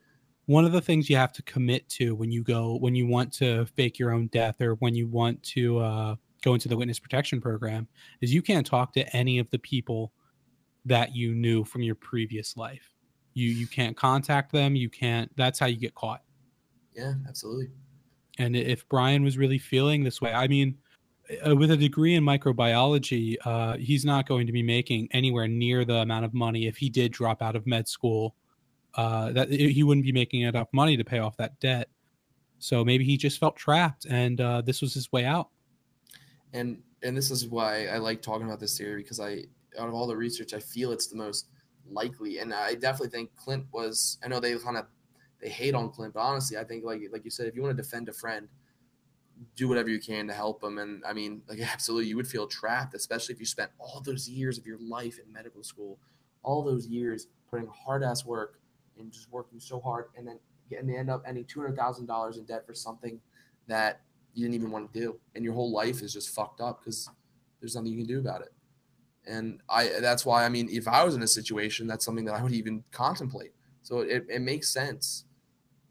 one 0.47 0.65
of 0.65 0.71
the 0.71 0.81
things 0.81 1.09
you 1.09 1.15
have 1.15 1.33
to 1.33 1.41
commit 1.43 1.87
to 1.89 2.15
when 2.15 2.31
you 2.31 2.43
go 2.43 2.77
when 2.77 2.95
you 2.95 3.07
want 3.07 3.31
to 3.33 3.65
fake 3.65 3.97
your 3.97 4.11
own 4.11 4.27
death 4.27 4.61
or 4.61 4.75
when 4.75 4.95
you 4.95 5.07
want 5.07 5.41
to 5.43 5.79
uh, 5.79 6.15
go 6.43 6.53
into 6.53 6.67
the 6.67 6.77
witness 6.77 6.99
protection 6.99 7.41
program 7.41 7.87
is 8.21 8.33
you 8.33 8.41
can't 8.41 8.65
talk 8.65 8.93
to 8.93 9.15
any 9.15 9.39
of 9.39 9.49
the 9.49 9.59
people 9.59 10.11
that 10.85 11.15
you 11.15 11.33
knew 11.33 11.63
from 11.63 11.81
your 11.81 11.95
previous 11.95 12.55
life. 12.55 12.91
You 13.33 13.49
you 13.49 13.67
can't 13.67 13.97
contact 13.97 14.51
them. 14.51 14.75
You 14.75 14.89
can't. 14.89 15.31
That's 15.35 15.59
how 15.59 15.65
you 15.65 15.77
get 15.77 15.95
caught. 15.95 16.21
Yeah, 16.95 17.13
absolutely. 17.27 17.69
And 18.37 18.55
if 18.55 18.87
Brian 18.87 19.23
was 19.23 19.37
really 19.37 19.57
feeling 19.57 20.03
this 20.03 20.21
way, 20.21 20.33
I 20.33 20.47
mean, 20.47 20.77
uh, 21.45 21.55
with 21.55 21.71
a 21.71 21.77
degree 21.77 22.15
in 22.15 22.23
microbiology, 22.23 23.37
uh, 23.45 23.77
he's 23.77 24.05
not 24.05 24.27
going 24.27 24.45
to 24.47 24.53
be 24.53 24.63
making 24.63 25.07
anywhere 25.11 25.47
near 25.47 25.85
the 25.85 25.95
amount 25.95 26.25
of 26.25 26.33
money 26.33 26.67
if 26.67 26.77
he 26.77 26.89
did 26.89 27.11
drop 27.11 27.41
out 27.41 27.55
of 27.55 27.65
med 27.65 27.87
school. 27.87 28.35
Uh, 28.95 29.31
that 29.33 29.49
he 29.49 29.83
wouldn't 29.83 30.05
be 30.05 30.13
making 30.13 30.41
enough 30.41 30.69
money 30.71 30.95
to 30.95 31.03
pay 31.03 31.19
off 31.19 31.35
that 31.35 31.59
debt. 31.59 31.89
So 32.59 32.85
maybe 32.85 33.03
he 33.03 33.17
just 33.17 33.39
felt 33.39 33.57
trapped, 33.57 34.05
and 34.05 34.39
uh, 34.39 34.61
this 34.61 34.81
was 34.81 34.93
his 34.93 35.11
way 35.11 35.25
out. 35.25 35.49
And 36.53 36.81
and 37.03 37.15
this 37.15 37.29
is 37.29 37.47
why 37.47 37.87
I 37.87 37.97
like 37.97 38.21
talking 38.21 38.47
about 38.47 38.59
this 38.59 38.77
theory 38.77 39.03
because 39.03 39.19
I, 39.19 39.43
out 39.77 39.89
of 39.89 39.93
all 39.93 40.07
the 40.07 40.15
research, 40.15 40.53
I 40.53 40.59
feel 40.59 40.91
it's 40.91 41.07
the 41.07 41.17
most 41.17 41.49
likely. 41.89 42.39
And 42.39 42.53
I 42.53 42.75
definitely 42.75 43.09
think 43.09 43.35
Clint 43.35 43.65
was. 43.71 44.17
I 44.23 44.29
know 44.29 44.39
they 44.39 44.57
kind 44.57 44.77
of 44.77 44.85
they 45.41 45.49
hate 45.49 45.75
on 45.75 45.89
Clint. 45.89 46.13
But 46.13 46.21
honestly, 46.21 46.57
I 46.57 46.63
think 46.63 46.85
like 46.85 47.01
like 47.11 47.25
you 47.25 47.31
said, 47.31 47.47
if 47.47 47.55
you 47.55 47.61
want 47.61 47.75
to 47.75 47.83
defend 47.83 48.07
a 48.07 48.13
friend, 48.13 48.47
do 49.55 49.67
whatever 49.67 49.89
you 49.89 49.99
can 49.99 50.27
to 50.27 50.33
help 50.33 50.61
them. 50.61 50.77
And 50.77 51.03
I 51.05 51.11
mean, 51.11 51.41
like 51.47 51.59
absolutely, 51.73 52.07
you 52.07 52.15
would 52.15 52.27
feel 52.27 52.47
trapped, 52.47 52.93
especially 52.93 53.33
if 53.33 53.39
you 53.39 53.45
spent 53.45 53.71
all 53.77 54.01
those 54.01 54.29
years 54.29 54.57
of 54.57 54.65
your 54.65 54.79
life 54.79 55.19
in 55.19 55.31
medical 55.31 55.63
school, 55.63 55.99
all 56.43 56.63
those 56.63 56.87
years 56.87 57.27
putting 57.49 57.67
hard 57.67 58.03
ass 58.03 58.25
work 58.25 58.59
and 58.99 59.11
just 59.11 59.31
working 59.31 59.59
so 59.59 59.79
hard, 59.79 60.05
and 60.15 60.27
then 60.27 60.39
getting 60.69 60.87
to 60.87 60.95
end 60.95 61.09
up 61.09 61.23
ending 61.27 61.45
two 61.45 61.61
hundred 61.61 61.75
thousand 61.75 62.05
dollars 62.05 62.37
in 62.37 62.45
debt 62.45 62.65
for 62.65 62.73
something 62.73 63.19
that 63.67 64.01
you 64.33 64.43
didn't 64.43 64.55
even 64.55 64.71
want 64.71 64.91
to 64.93 64.99
do, 64.99 65.19
and 65.35 65.43
your 65.43 65.53
whole 65.53 65.71
life 65.71 66.01
is 66.01 66.13
just 66.13 66.29
fucked 66.29 66.61
up 66.61 66.81
because 66.81 67.09
there's 67.59 67.75
nothing 67.75 67.91
you 67.91 67.97
can 67.97 68.07
do 68.07 68.19
about 68.19 68.41
it. 68.41 68.53
And 69.27 69.59
I 69.69 69.87
that's 70.01 70.25
why 70.25 70.45
I 70.45 70.49
mean, 70.49 70.69
if 70.71 70.87
I 70.87 71.03
was 71.03 71.15
in 71.15 71.23
a 71.23 71.27
situation, 71.27 71.87
that's 71.87 72.05
something 72.05 72.25
that 72.25 72.35
I 72.35 72.43
would 72.43 72.53
even 72.53 72.83
contemplate. 72.91 73.53
So 73.81 73.99
it, 73.99 74.25
it 74.29 74.41
makes 74.41 74.69
sense 74.69 75.25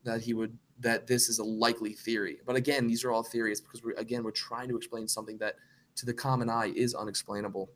that 0.04 0.22
he 0.22 0.34
would 0.34 0.58
that 0.80 1.06
this 1.06 1.28
is 1.28 1.38
a 1.38 1.44
likely 1.44 1.92
theory. 1.92 2.38
But 2.46 2.56
again, 2.56 2.86
these 2.86 3.04
are 3.04 3.10
all 3.10 3.22
theories 3.22 3.60
because 3.60 3.82
we're 3.82 3.94
again 3.94 4.22
we're 4.22 4.30
trying 4.30 4.68
to 4.68 4.76
explain 4.76 5.08
something 5.08 5.38
that 5.38 5.56
to 5.96 6.06
the 6.06 6.14
common 6.14 6.50
eye 6.50 6.72
is 6.74 6.94
unexplainable. 6.94 7.70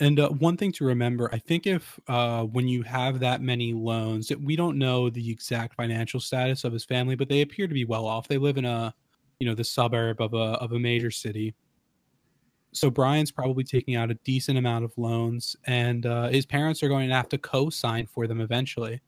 And 0.00 0.18
uh, 0.18 0.30
one 0.30 0.56
thing 0.56 0.72
to 0.72 0.84
remember, 0.84 1.28
I 1.32 1.38
think 1.38 1.66
if 1.66 2.00
uh, 2.08 2.44
when 2.44 2.66
you 2.66 2.82
have 2.82 3.20
that 3.20 3.40
many 3.40 3.72
loans, 3.72 4.32
we 4.42 4.56
don't 4.56 4.78
know 4.78 5.10
the 5.10 5.30
exact 5.30 5.74
financial 5.74 6.18
status 6.18 6.64
of 6.64 6.72
his 6.72 6.84
family, 6.84 7.14
but 7.14 7.28
they 7.28 7.42
appear 7.42 7.68
to 7.68 7.74
be 7.74 7.84
well 7.84 8.06
off. 8.06 8.26
They 8.26 8.38
live 8.38 8.56
in 8.56 8.64
a, 8.64 8.94
you 9.38 9.46
know, 9.46 9.54
the 9.54 9.64
suburb 9.64 10.20
of 10.20 10.34
a 10.34 10.58
of 10.60 10.72
a 10.72 10.78
major 10.78 11.10
city. 11.10 11.54
So 12.72 12.90
Brian's 12.90 13.30
probably 13.30 13.64
taking 13.64 13.96
out 13.96 14.10
a 14.10 14.14
decent 14.24 14.56
amount 14.56 14.84
of 14.84 14.96
loans, 14.96 15.56
and 15.66 16.06
uh, 16.06 16.28
his 16.28 16.46
parents 16.46 16.82
are 16.82 16.88
going 16.88 17.08
to 17.08 17.14
have 17.14 17.28
to 17.28 17.38
co-sign 17.38 18.06
for 18.06 18.26
them 18.26 18.40
eventually. 18.40 19.00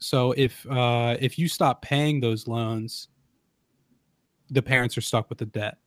So 0.00 0.32
if 0.32 0.66
uh, 0.68 1.16
if 1.20 1.38
you 1.38 1.48
stop 1.48 1.82
paying 1.82 2.20
those 2.20 2.48
loans, 2.48 3.08
the 4.50 4.60
parents 4.60 4.98
are 4.98 5.02
stuck 5.02 5.28
with 5.28 5.38
the 5.38 5.46
debt. 5.46 5.78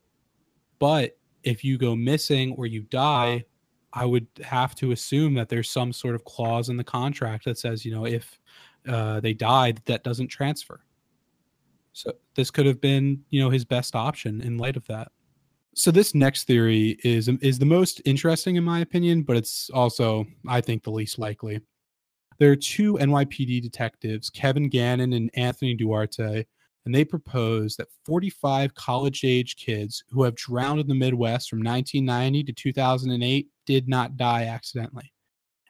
But 0.80 1.18
if 1.44 1.64
you 1.64 1.78
go 1.78 1.96
missing 1.96 2.54
or 2.54 2.66
you 2.66 2.82
die, 2.84 3.44
I 3.98 4.06
would 4.06 4.28
have 4.44 4.76
to 4.76 4.92
assume 4.92 5.34
that 5.36 5.50
there's 5.50 5.70
some 5.72 5.92
sort 5.92 6.14
of 6.14 6.24
clause 6.24 6.70
in 6.70 6.78
the 6.78 6.84
contract 6.84 7.46
that 7.46 7.58
says, 7.58 7.84
you 7.84 7.92
know, 7.92 8.06
if 8.06 8.40
uh, 8.88 9.20
they 9.22 9.34
die, 9.34 9.74
that 9.86 10.04
doesn't 10.04 10.28
transfer. 10.28 10.82
So 11.94 12.14
this 12.36 12.52
could 12.52 12.68
have 12.68 12.80
been, 12.80 13.24
you 13.32 13.42
know, 13.42 13.50
his 13.50 13.66
best 13.66 13.96
option 13.96 14.42
in 14.42 14.60
light 14.60 14.78
of 14.78 14.86
that. 14.86 15.12
So 15.74 15.90
this 15.90 16.14
next 16.14 16.44
theory 16.44 17.00
is 17.04 17.28
is 17.42 17.58
the 17.58 17.66
most 17.66 18.02
interesting 18.06 18.56
in 18.56 18.64
my 18.64 18.82
opinion, 18.82 19.24
but 19.24 19.36
it's 19.36 19.72
also 19.72 20.26
I 20.48 20.62
think 20.62 20.84
the 20.84 20.92
least 20.92 21.18
likely. 21.18 21.60
There 22.38 22.52
are 22.52 22.56
two 22.56 22.94
NYPD 22.94 23.64
detectives, 23.64 24.30
Kevin 24.30 24.70
Gannon 24.70 25.14
and 25.14 25.32
Anthony 25.34 25.74
Duarte, 25.74 26.46
and 26.86 26.94
they 26.94 27.04
propose 27.04 27.76
that 27.78 27.88
45 28.06 28.76
college 28.76 29.24
age 29.24 29.56
kids 29.56 30.04
who 30.12 30.22
have 30.22 30.36
drowned 30.36 30.80
in 30.80 30.88
the 30.88 30.94
Midwest 30.94 31.50
from 31.50 31.64
1990 31.64 32.44
to 32.44 32.54
2008 32.54 33.48
did 33.68 33.88
not 33.88 34.18
die 34.18 34.46
accidentally. 34.46 35.14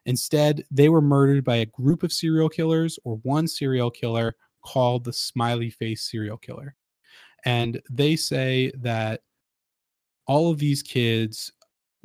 Instead, 0.05 0.63
they 0.71 0.87
were 0.87 1.01
murdered 1.01 1.43
by 1.43 1.57
a 1.57 1.65
group 1.65 2.01
of 2.01 2.13
serial 2.13 2.47
killers 2.47 2.97
or 3.03 3.17
one 3.23 3.45
serial 3.45 3.91
killer 3.91 4.35
called 4.63 5.03
the 5.03 5.11
smiley 5.11 5.69
face 5.69 6.09
serial 6.09 6.37
killer. 6.37 6.75
And 7.43 7.81
they 7.89 8.15
say 8.15 8.71
that 8.77 9.21
all 10.27 10.49
of 10.49 10.59
these 10.59 10.81
kids 10.81 11.51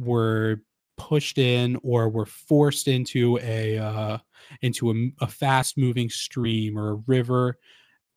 were 0.00 0.62
pushed 0.96 1.38
in 1.38 1.78
or 1.83 2.09
were 2.09 2.26
forced 2.26 2.88
into 2.88 3.38
a 3.42 3.78
uh, 3.78 4.18
into 4.62 4.90
a, 4.90 5.24
a 5.24 5.26
fast 5.26 5.78
moving 5.78 6.11
stream 6.11 6.78
or 6.78 6.90
a 6.90 7.02
river 7.07 7.59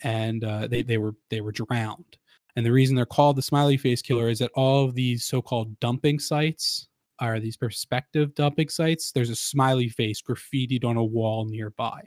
and 0.03 0.43
uh, 0.43 0.67
they, 0.67 0.81
they 0.81 0.97
were 0.97 1.15
they 1.29 1.41
were 1.41 1.51
drowned 1.51 2.17
and 2.55 2.65
the 2.65 2.71
reason 2.71 2.95
they're 2.95 3.05
called 3.05 3.37
the 3.37 3.41
smiley 3.41 3.77
face 3.77 4.01
killer 4.01 4.29
is 4.29 4.39
that 4.39 4.51
all 4.55 4.85
of 4.85 4.93
these 4.93 5.23
so-called 5.23 5.79
dumping 5.79 6.19
sites 6.19 6.87
are 7.19 7.39
these 7.39 7.57
perspective 7.57 8.33
dumping 8.35 8.69
sites 8.69 9.11
there's 9.11 9.29
a 9.29 9.35
smiley 9.35 9.89
face 9.89 10.21
graffitied 10.21 10.85
on 10.85 10.97
a 10.97 11.03
wall 11.03 11.45
nearby 11.45 12.01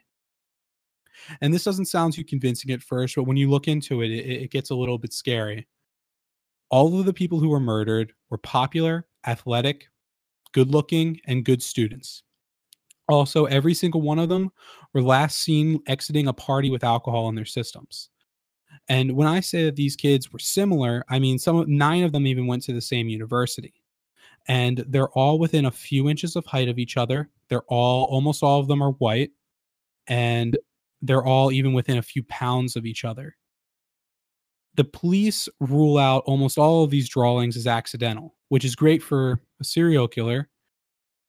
and 1.40 1.52
this 1.52 1.64
doesn't 1.64 1.86
sound 1.86 2.12
too 2.12 2.24
convincing 2.24 2.70
at 2.70 2.82
first 2.82 3.16
but 3.16 3.24
when 3.24 3.36
you 3.36 3.50
look 3.50 3.66
into 3.66 4.02
it, 4.02 4.10
it, 4.10 4.42
it 4.42 4.50
gets 4.50 4.70
a 4.70 4.74
little 4.74 4.98
bit 4.98 5.12
scary 5.12 5.66
all 6.70 6.98
of 6.98 7.06
the 7.06 7.12
people 7.12 7.40
who 7.40 7.48
were 7.48 7.60
murdered 7.60 8.12
were 8.30 8.38
popular 8.38 9.06
athletic 9.26 9.88
good 10.52 10.70
looking 10.70 11.20
and 11.26 11.44
good 11.44 11.62
students 11.62 12.22
also, 13.08 13.46
every 13.46 13.72
single 13.72 14.02
one 14.02 14.18
of 14.18 14.28
them 14.28 14.52
were 14.92 15.02
last 15.02 15.38
seen 15.38 15.80
exiting 15.86 16.28
a 16.28 16.32
party 16.32 16.70
with 16.70 16.84
alcohol 16.84 17.28
in 17.30 17.34
their 17.34 17.46
systems. 17.46 18.10
And 18.88 19.12
when 19.12 19.26
I 19.26 19.40
say 19.40 19.64
that 19.64 19.76
these 19.76 19.96
kids 19.96 20.32
were 20.32 20.38
similar, 20.38 21.04
I 21.08 21.18
mean 21.18 21.38
some 21.38 21.64
nine 21.66 22.04
of 22.04 22.12
them 22.12 22.26
even 22.26 22.46
went 22.46 22.62
to 22.64 22.72
the 22.72 22.80
same 22.80 23.08
university. 23.08 23.74
And 24.48 24.84
they're 24.88 25.10
all 25.10 25.38
within 25.38 25.66
a 25.66 25.70
few 25.70 26.08
inches 26.08 26.34
of 26.34 26.46
height 26.46 26.68
of 26.68 26.78
each 26.78 26.96
other. 26.96 27.28
They're 27.48 27.62
all 27.68 28.04
almost 28.04 28.42
all 28.42 28.60
of 28.60 28.68
them 28.68 28.82
are 28.82 28.92
white 28.92 29.30
and 30.06 30.56
they're 31.02 31.24
all 31.24 31.52
even 31.52 31.74
within 31.74 31.98
a 31.98 32.02
few 32.02 32.22
pounds 32.24 32.74
of 32.74 32.86
each 32.86 33.04
other. 33.04 33.36
The 34.74 34.84
police 34.84 35.48
rule 35.60 35.98
out 35.98 36.22
almost 36.26 36.56
all 36.56 36.84
of 36.84 36.90
these 36.90 37.08
drawings 37.08 37.56
as 37.56 37.66
accidental, 37.66 38.36
which 38.48 38.64
is 38.64 38.74
great 38.74 39.02
for 39.02 39.40
a 39.60 39.64
serial 39.64 40.08
killer 40.08 40.48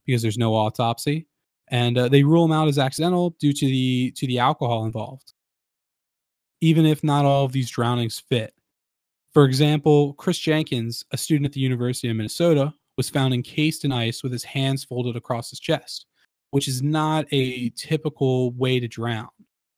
because 0.05 0.21
there's 0.21 0.37
no 0.37 0.55
autopsy 0.55 1.27
and 1.69 1.97
uh, 1.97 2.09
they 2.09 2.23
rule 2.23 2.47
them 2.47 2.57
out 2.57 2.67
as 2.67 2.79
accidental 2.79 3.35
due 3.39 3.53
to 3.53 3.65
the 3.65 4.11
to 4.15 4.27
the 4.27 4.39
alcohol 4.39 4.85
involved 4.85 5.33
even 6.61 6.85
if 6.85 7.03
not 7.03 7.25
all 7.25 7.45
of 7.45 7.51
these 7.51 7.69
drownings 7.69 8.19
fit 8.19 8.53
for 9.33 9.45
example 9.45 10.13
chris 10.13 10.37
jenkins 10.37 11.03
a 11.11 11.17
student 11.17 11.45
at 11.45 11.53
the 11.53 11.59
university 11.59 12.09
of 12.09 12.15
minnesota 12.15 12.73
was 12.99 13.09
found 13.09 13.33
encased 13.33 13.85
in 13.85 13.93
ice 13.93 14.23
with 14.23 14.31
his 14.33 14.43
hands 14.43 14.83
folded 14.83 15.15
across 15.15 15.49
his 15.49 15.59
chest 15.59 16.05
which 16.51 16.67
is 16.67 16.81
not 16.81 17.25
a 17.31 17.69
typical 17.69 18.51
way 18.51 18.77
to 18.77 18.89
drown 18.89 19.29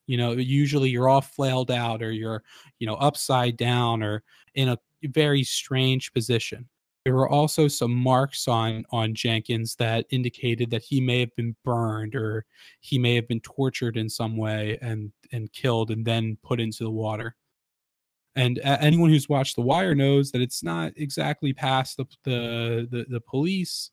you 0.08 0.18
know 0.18 0.32
usually 0.32 0.90
you're 0.90 1.08
all 1.08 1.22
flailed 1.22 1.70
out 1.70 2.02
or 2.02 2.12
you're 2.12 2.42
you 2.80 2.88
know 2.88 2.96
upside 2.96 3.56
down 3.58 4.02
or 4.02 4.24
in 4.56 4.70
a 4.70 4.78
very 5.04 5.44
strange 5.44 6.12
position 6.14 6.68
there 7.06 7.14
were 7.14 7.30
also 7.30 7.68
some 7.68 7.94
marks 7.94 8.48
on 8.48 8.86
on 8.92 9.14
Jenkins 9.14 9.76
that 9.76 10.08
indicated 10.10 10.72
that 10.72 10.84
he 10.84 11.00
may 11.00 11.20
have 11.20 11.36
been 11.36 11.56
burned 11.64 12.16
or 12.16 12.46
he 12.80 12.98
may 12.98 13.14
have 13.14 13.28
been 13.28 13.42
tortured 13.42 13.98
in 13.98 14.10
some 14.10 14.36
way 14.36 14.80
and 14.82 15.12
and 15.32 15.52
killed 15.54 15.92
and 15.92 16.04
then 16.06 16.38
put 16.44 16.60
into 16.60 16.84
the 16.84 16.92
water. 16.92 17.36
And 18.36 18.60
anyone 18.64 19.10
who's 19.10 19.28
watched 19.28 19.56
The 19.56 19.62
Wire 19.62 19.94
knows 19.94 20.32
that 20.32 20.42
it's 20.42 20.64
not 20.64 20.94
exactly 20.96 21.54
past 21.54 21.98
the 21.98 22.06
the 22.24 22.88
the, 22.90 23.06
the 23.10 23.22
police 23.22 23.92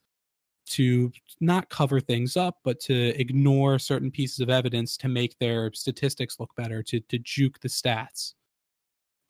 to 0.67 1.11
not 1.41 1.71
cover 1.71 1.99
things 1.99 2.37
up, 2.37 2.59
but 2.63 2.79
to 2.81 3.19
ignore 3.21 3.79
certain 3.79 4.11
pieces 4.11 4.41
of 4.41 4.51
evidence 4.51 4.97
to 4.99 5.09
make 5.09 5.37
their 5.39 5.73
statistics 5.73 6.39
look 6.39 6.55
better, 6.57 6.83
to 6.85 7.01
to 7.01 7.19
juke 7.19 7.59
the 7.61 7.69
stats. 7.69 8.35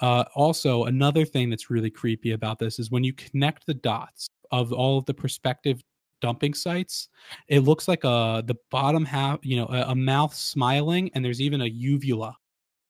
Uh, 0.00 0.24
also, 0.34 0.84
another 0.84 1.24
thing 1.24 1.50
that's 1.50 1.70
really 1.70 1.90
creepy 1.90 2.32
about 2.32 2.58
this 2.58 2.78
is 2.78 2.90
when 2.90 3.02
you 3.02 3.12
connect 3.14 3.66
the 3.66 3.74
dots 3.74 4.28
of 4.50 4.72
all 4.72 4.98
of 4.98 5.06
the 5.06 5.14
prospective 5.14 5.82
dumping 6.20 6.54
sites, 6.54 7.08
it 7.48 7.60
looks 7.60 7.88
like 7.88 8.04
a 8.04 8.42
the 8.46 8.56
bottom 8.70 9.04
half, 9.04 9.38
you 9.42 9.56
know, 9.56 9.66
a, 9.66 9.90
a 9.90 9.94
mouth 9.94 10.34
smiling, 10.34 11.10
and 11.14 11.24
there's 11.24 11.40
even 11.40 11.62
a 11.62 11.66
uvula 11.66 12.36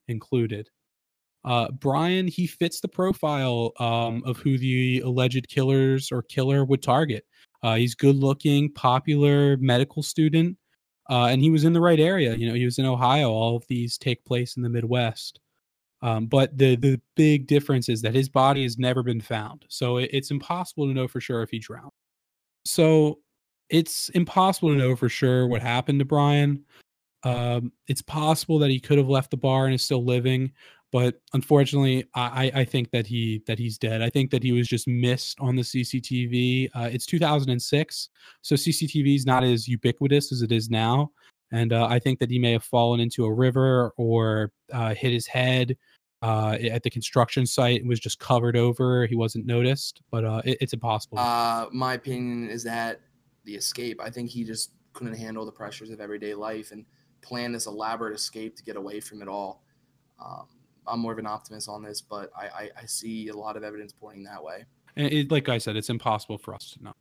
included. 0.09 0.69
Uh, 1.45 1.71
Brian, 1.71 2.27
he 2.27 2.47
fits 2.47 2.81
the 2.81 2.89
profile 2.89 3.73
um, 3.79 4.23
of 4.27 4.39
who 4.39 4.59
the 4.59 5.01
alleged 5.01 5.49
killers 5.49 6.11
or 6.11 6.23
killer 6.23 6.65
would 6.65 6.83
target. 6.83 7.25
Uh, 7.63 7.77
he's 7.77 7.95
good 7.95 8.17
looking, 8.17 8.73
popular 8.73 9.57
medical 9.59 10.03
student, 10.03 10.57
uh, 11.11 11.27
and 11.27 11.43
he 11.43 11.51
was 11.51 11.65
in 11.65 11.73
the 11.73 11.81
right 11.81 12.01
area. 12.01 12.35
You 12.35 12.49
know, 12.49 12.55
he 12.55 12.65
was 12.65 12.79
in 12.79 12.85
Ohio. 12.85 13.31
All 13.31 13.57
of 13.57 13.65
these 13.69 13.99
take 13.99 14.25
place 14.25 14.57
in 14.57 14.63
the 14.63 14.69
Midwest. 14.69 15.41
Um, 16.01 16.27
but 16.27 16.57
the 16.57 16.77
the 16.77 17.01
big 17.17 17.49
difference 17.49 17.89
is 17.89 18.03
that 18.03 18.15
his 18.15 18.29
body 18.29 18.63
has 18.63 18.79
never 18.79 19.03
been 19.03 19.21
found, 19.21 19.65
so 19.69 19.97
it, 19.97 20.11
it's 20.13 20.31
impossible 20.31 20.87
to 20.87 20.95
know 20.95 21.09
for 21.09 21.21
sure 21.21 21.43
if 21.43 21.51
he 21.51 21.59
drowned. 21.59 21.91
So 22.65 23.19
it's 23.69 24.09
impossible 24.11 24.71
to 24.71 24.77
know 24.77 24.95
for 24.95 25.09
sure 25.09 25.49
what 25.49 25.61
happened 25.61 25.99
to 25.99 26.05
Brian. 26.05 26.65
Um, 27.25 27.73
it's 27.89 28.03
possible 28.03 28.61
that 28.61 28.71
he 28.71 28.79
could 28.79 28.99
have 28.99 29.09
left 29.09 29.33
the 29.33 29.37
bar 29.37 29.67
and 29.67 29.75
is 29.75 29.83
still 29.83 30.05
living, 30.05 30.53
but 30.91 31.21
unfortunately, 31.35 32.05
I, 32.15 32.51
I 32.55 32.65
think 32.65 32.91
that 32.93 33.07
he 33.07 33.43
that 33.47 33.59
he's 33.59 33.77
dead. 33.79 34.01
I 34.01 34.11
think 34.11 34.31
that 34.31 34.43
he 34.43 34.53
was 34.53 34.67
just 34.67 34.89
missed 34.89 35.39
on 35.41 35.57
the 35.57 35.63
CCTV. 35.63 36.71
Uh, 36.75 36.89
it's 36.93 37.07
2006, 37.07 38.09
so 38.43 38.55
CCTV 38.55 39.15
is 39.15 39.27
not 39.27 39.45
as 39.45 39.69
ubiquitous 39.69 40.33
as 40.33 40.43
it 40.43 40.53
is 40.53 40.71
now, 40.71 41.11
and 41.53 41.73
uh, 41.73 41.87
I 41.87 41.99
think 41.99 42.19
that 42.21 42.31
he 42.31 42.39
may 42.39 42.53
have 42.53 42.65
fallen 42.65 43.01
into 43.01 43.25
a 43.25 43.33
river 43.33 43.93
or 43.97 44.53
uh, 44.73 44.95
hit 44.95 45.13
his 45.13 45.27
head 45.27 45.77
uh, 46.23 46.57
at 46.71 46.83
the 46.83 46.91
construction 46.91 47.47
site 47.47 47.81
and 47.81 47.89
was 47.89 48.01
just 48.01 48.19
covered 48.19 48.57
over. 48.57 49.07
He 49.07 49.15
wasn't 49.15 49.47
noticed, 49.47 50.03
but 50.11 50.25
uh, 50.25 50.43
it, 50.45 50.59
it's 50.61 50.73
impossible. 50.73 51.19
Uh, 51.19 51.67
my 51.73 51.95
opinion 51.95 52.49
is 52.49 52.63
that 52.65 53.01
the 53.45 53.55
escape. 53.55 54.01
I 54.01 54.11
think 54.11 54.31
he 54.31 54.45
just 54.45 54.73
couldn't 54.93 55.15
handle 55.15 55.47
the 55.47 55.53
pressures 55.53 55.91
of 55.91 56.01
everyday 56.01 56.35
life 56.35 56.73
and 56.73 56.85
plan 57.23 57.53
this 57.53 57.67
elaborate 57.67 58.15
escape 58.15 58.57
to 58.57 58.63
get 58.63 58.77
away 58.77 59.01
from 59.01 59.23
it 59.23 59.29
all. 59.29 59.63
Um, 60.25 60.47
I'm 60.89 61.01
more 61.01 61.13
of 61.13 61.19
an 61.19 61.27
optimist 61.27 61.69
on 61.69 61.83
this, 61.83 62.01
but 62.01 62.31
I, 62.37 62.47
I, 62.47 62.71
I 62.83 62.87
see 62.87 63.29
a 63.29 63.37
lot 63.37 63.57
of 63.57 63.63
evidence 63.63 63.93
pointing 63.93 64.25
that 64.25 64.43
way. 64.43 64.65
And 64.97 65.13
it, 65.13 65.31
like 65.31 65.49
I 65.49 65.59
said, 65.59 65.77
it's 65.77 65.91
impossible 65.91 66.39
for 66.39 66.55
us 66.55 66.71
to 66.73 66.85
know. 66.85 66.95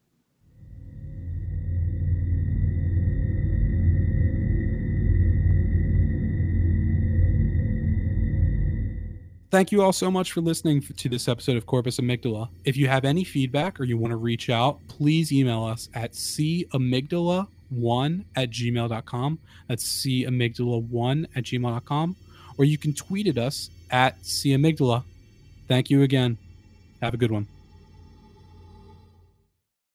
Thank 9.49 9.71
you 9.71 9.81
all 9.81 9.93
so 9.93 10.11
much 10.11 10.33
for 10.33 10.41
listening 10.41 10.81
to 10.81 11.07
this 11.07 11.29
episode 11.29 11.55
of 11.55 11.65
Corpus 11.65 12.01
Amygdala. 12.01 12.49
If 12.65 12.75
you 12.75 12.89
have 12.89 13.05
any 13.05 13.23
feedback 13.23 13.79
or 13.79 13.85
you 13.85 13.97
want 13.97 14.11
to 14.11 14.17
reach 14.17 14.49
out, 14.49 14.85
please 14.89 15.31
email 15.31 15.63
us 15.63 15.87
at 15.93 16.11
camygdala1 16.11 18.25
at 18.35 18.49
gmail.com. 18.49 19.39
That's 19.69 20.05
camygdala1 20.05 21.25
at 21.33 21.45
gmail.com. 21.45 22.15
Or 22.57 22.65
you 22.65 22.77
can 22.77 22.93
tweet 22.93 23.27
at 23.27 23.37
us 23.37 23.69
at 23.89 24.23
C 24.25 24.55
Amygdala. 24.55 25.03
Thank 25.67 25.89
you 25.89 26.01
again. 26.01 26.37
Have 27.01 27.13
a 27.13 27.17
good 27.17 27.31
one. 27.31 27.47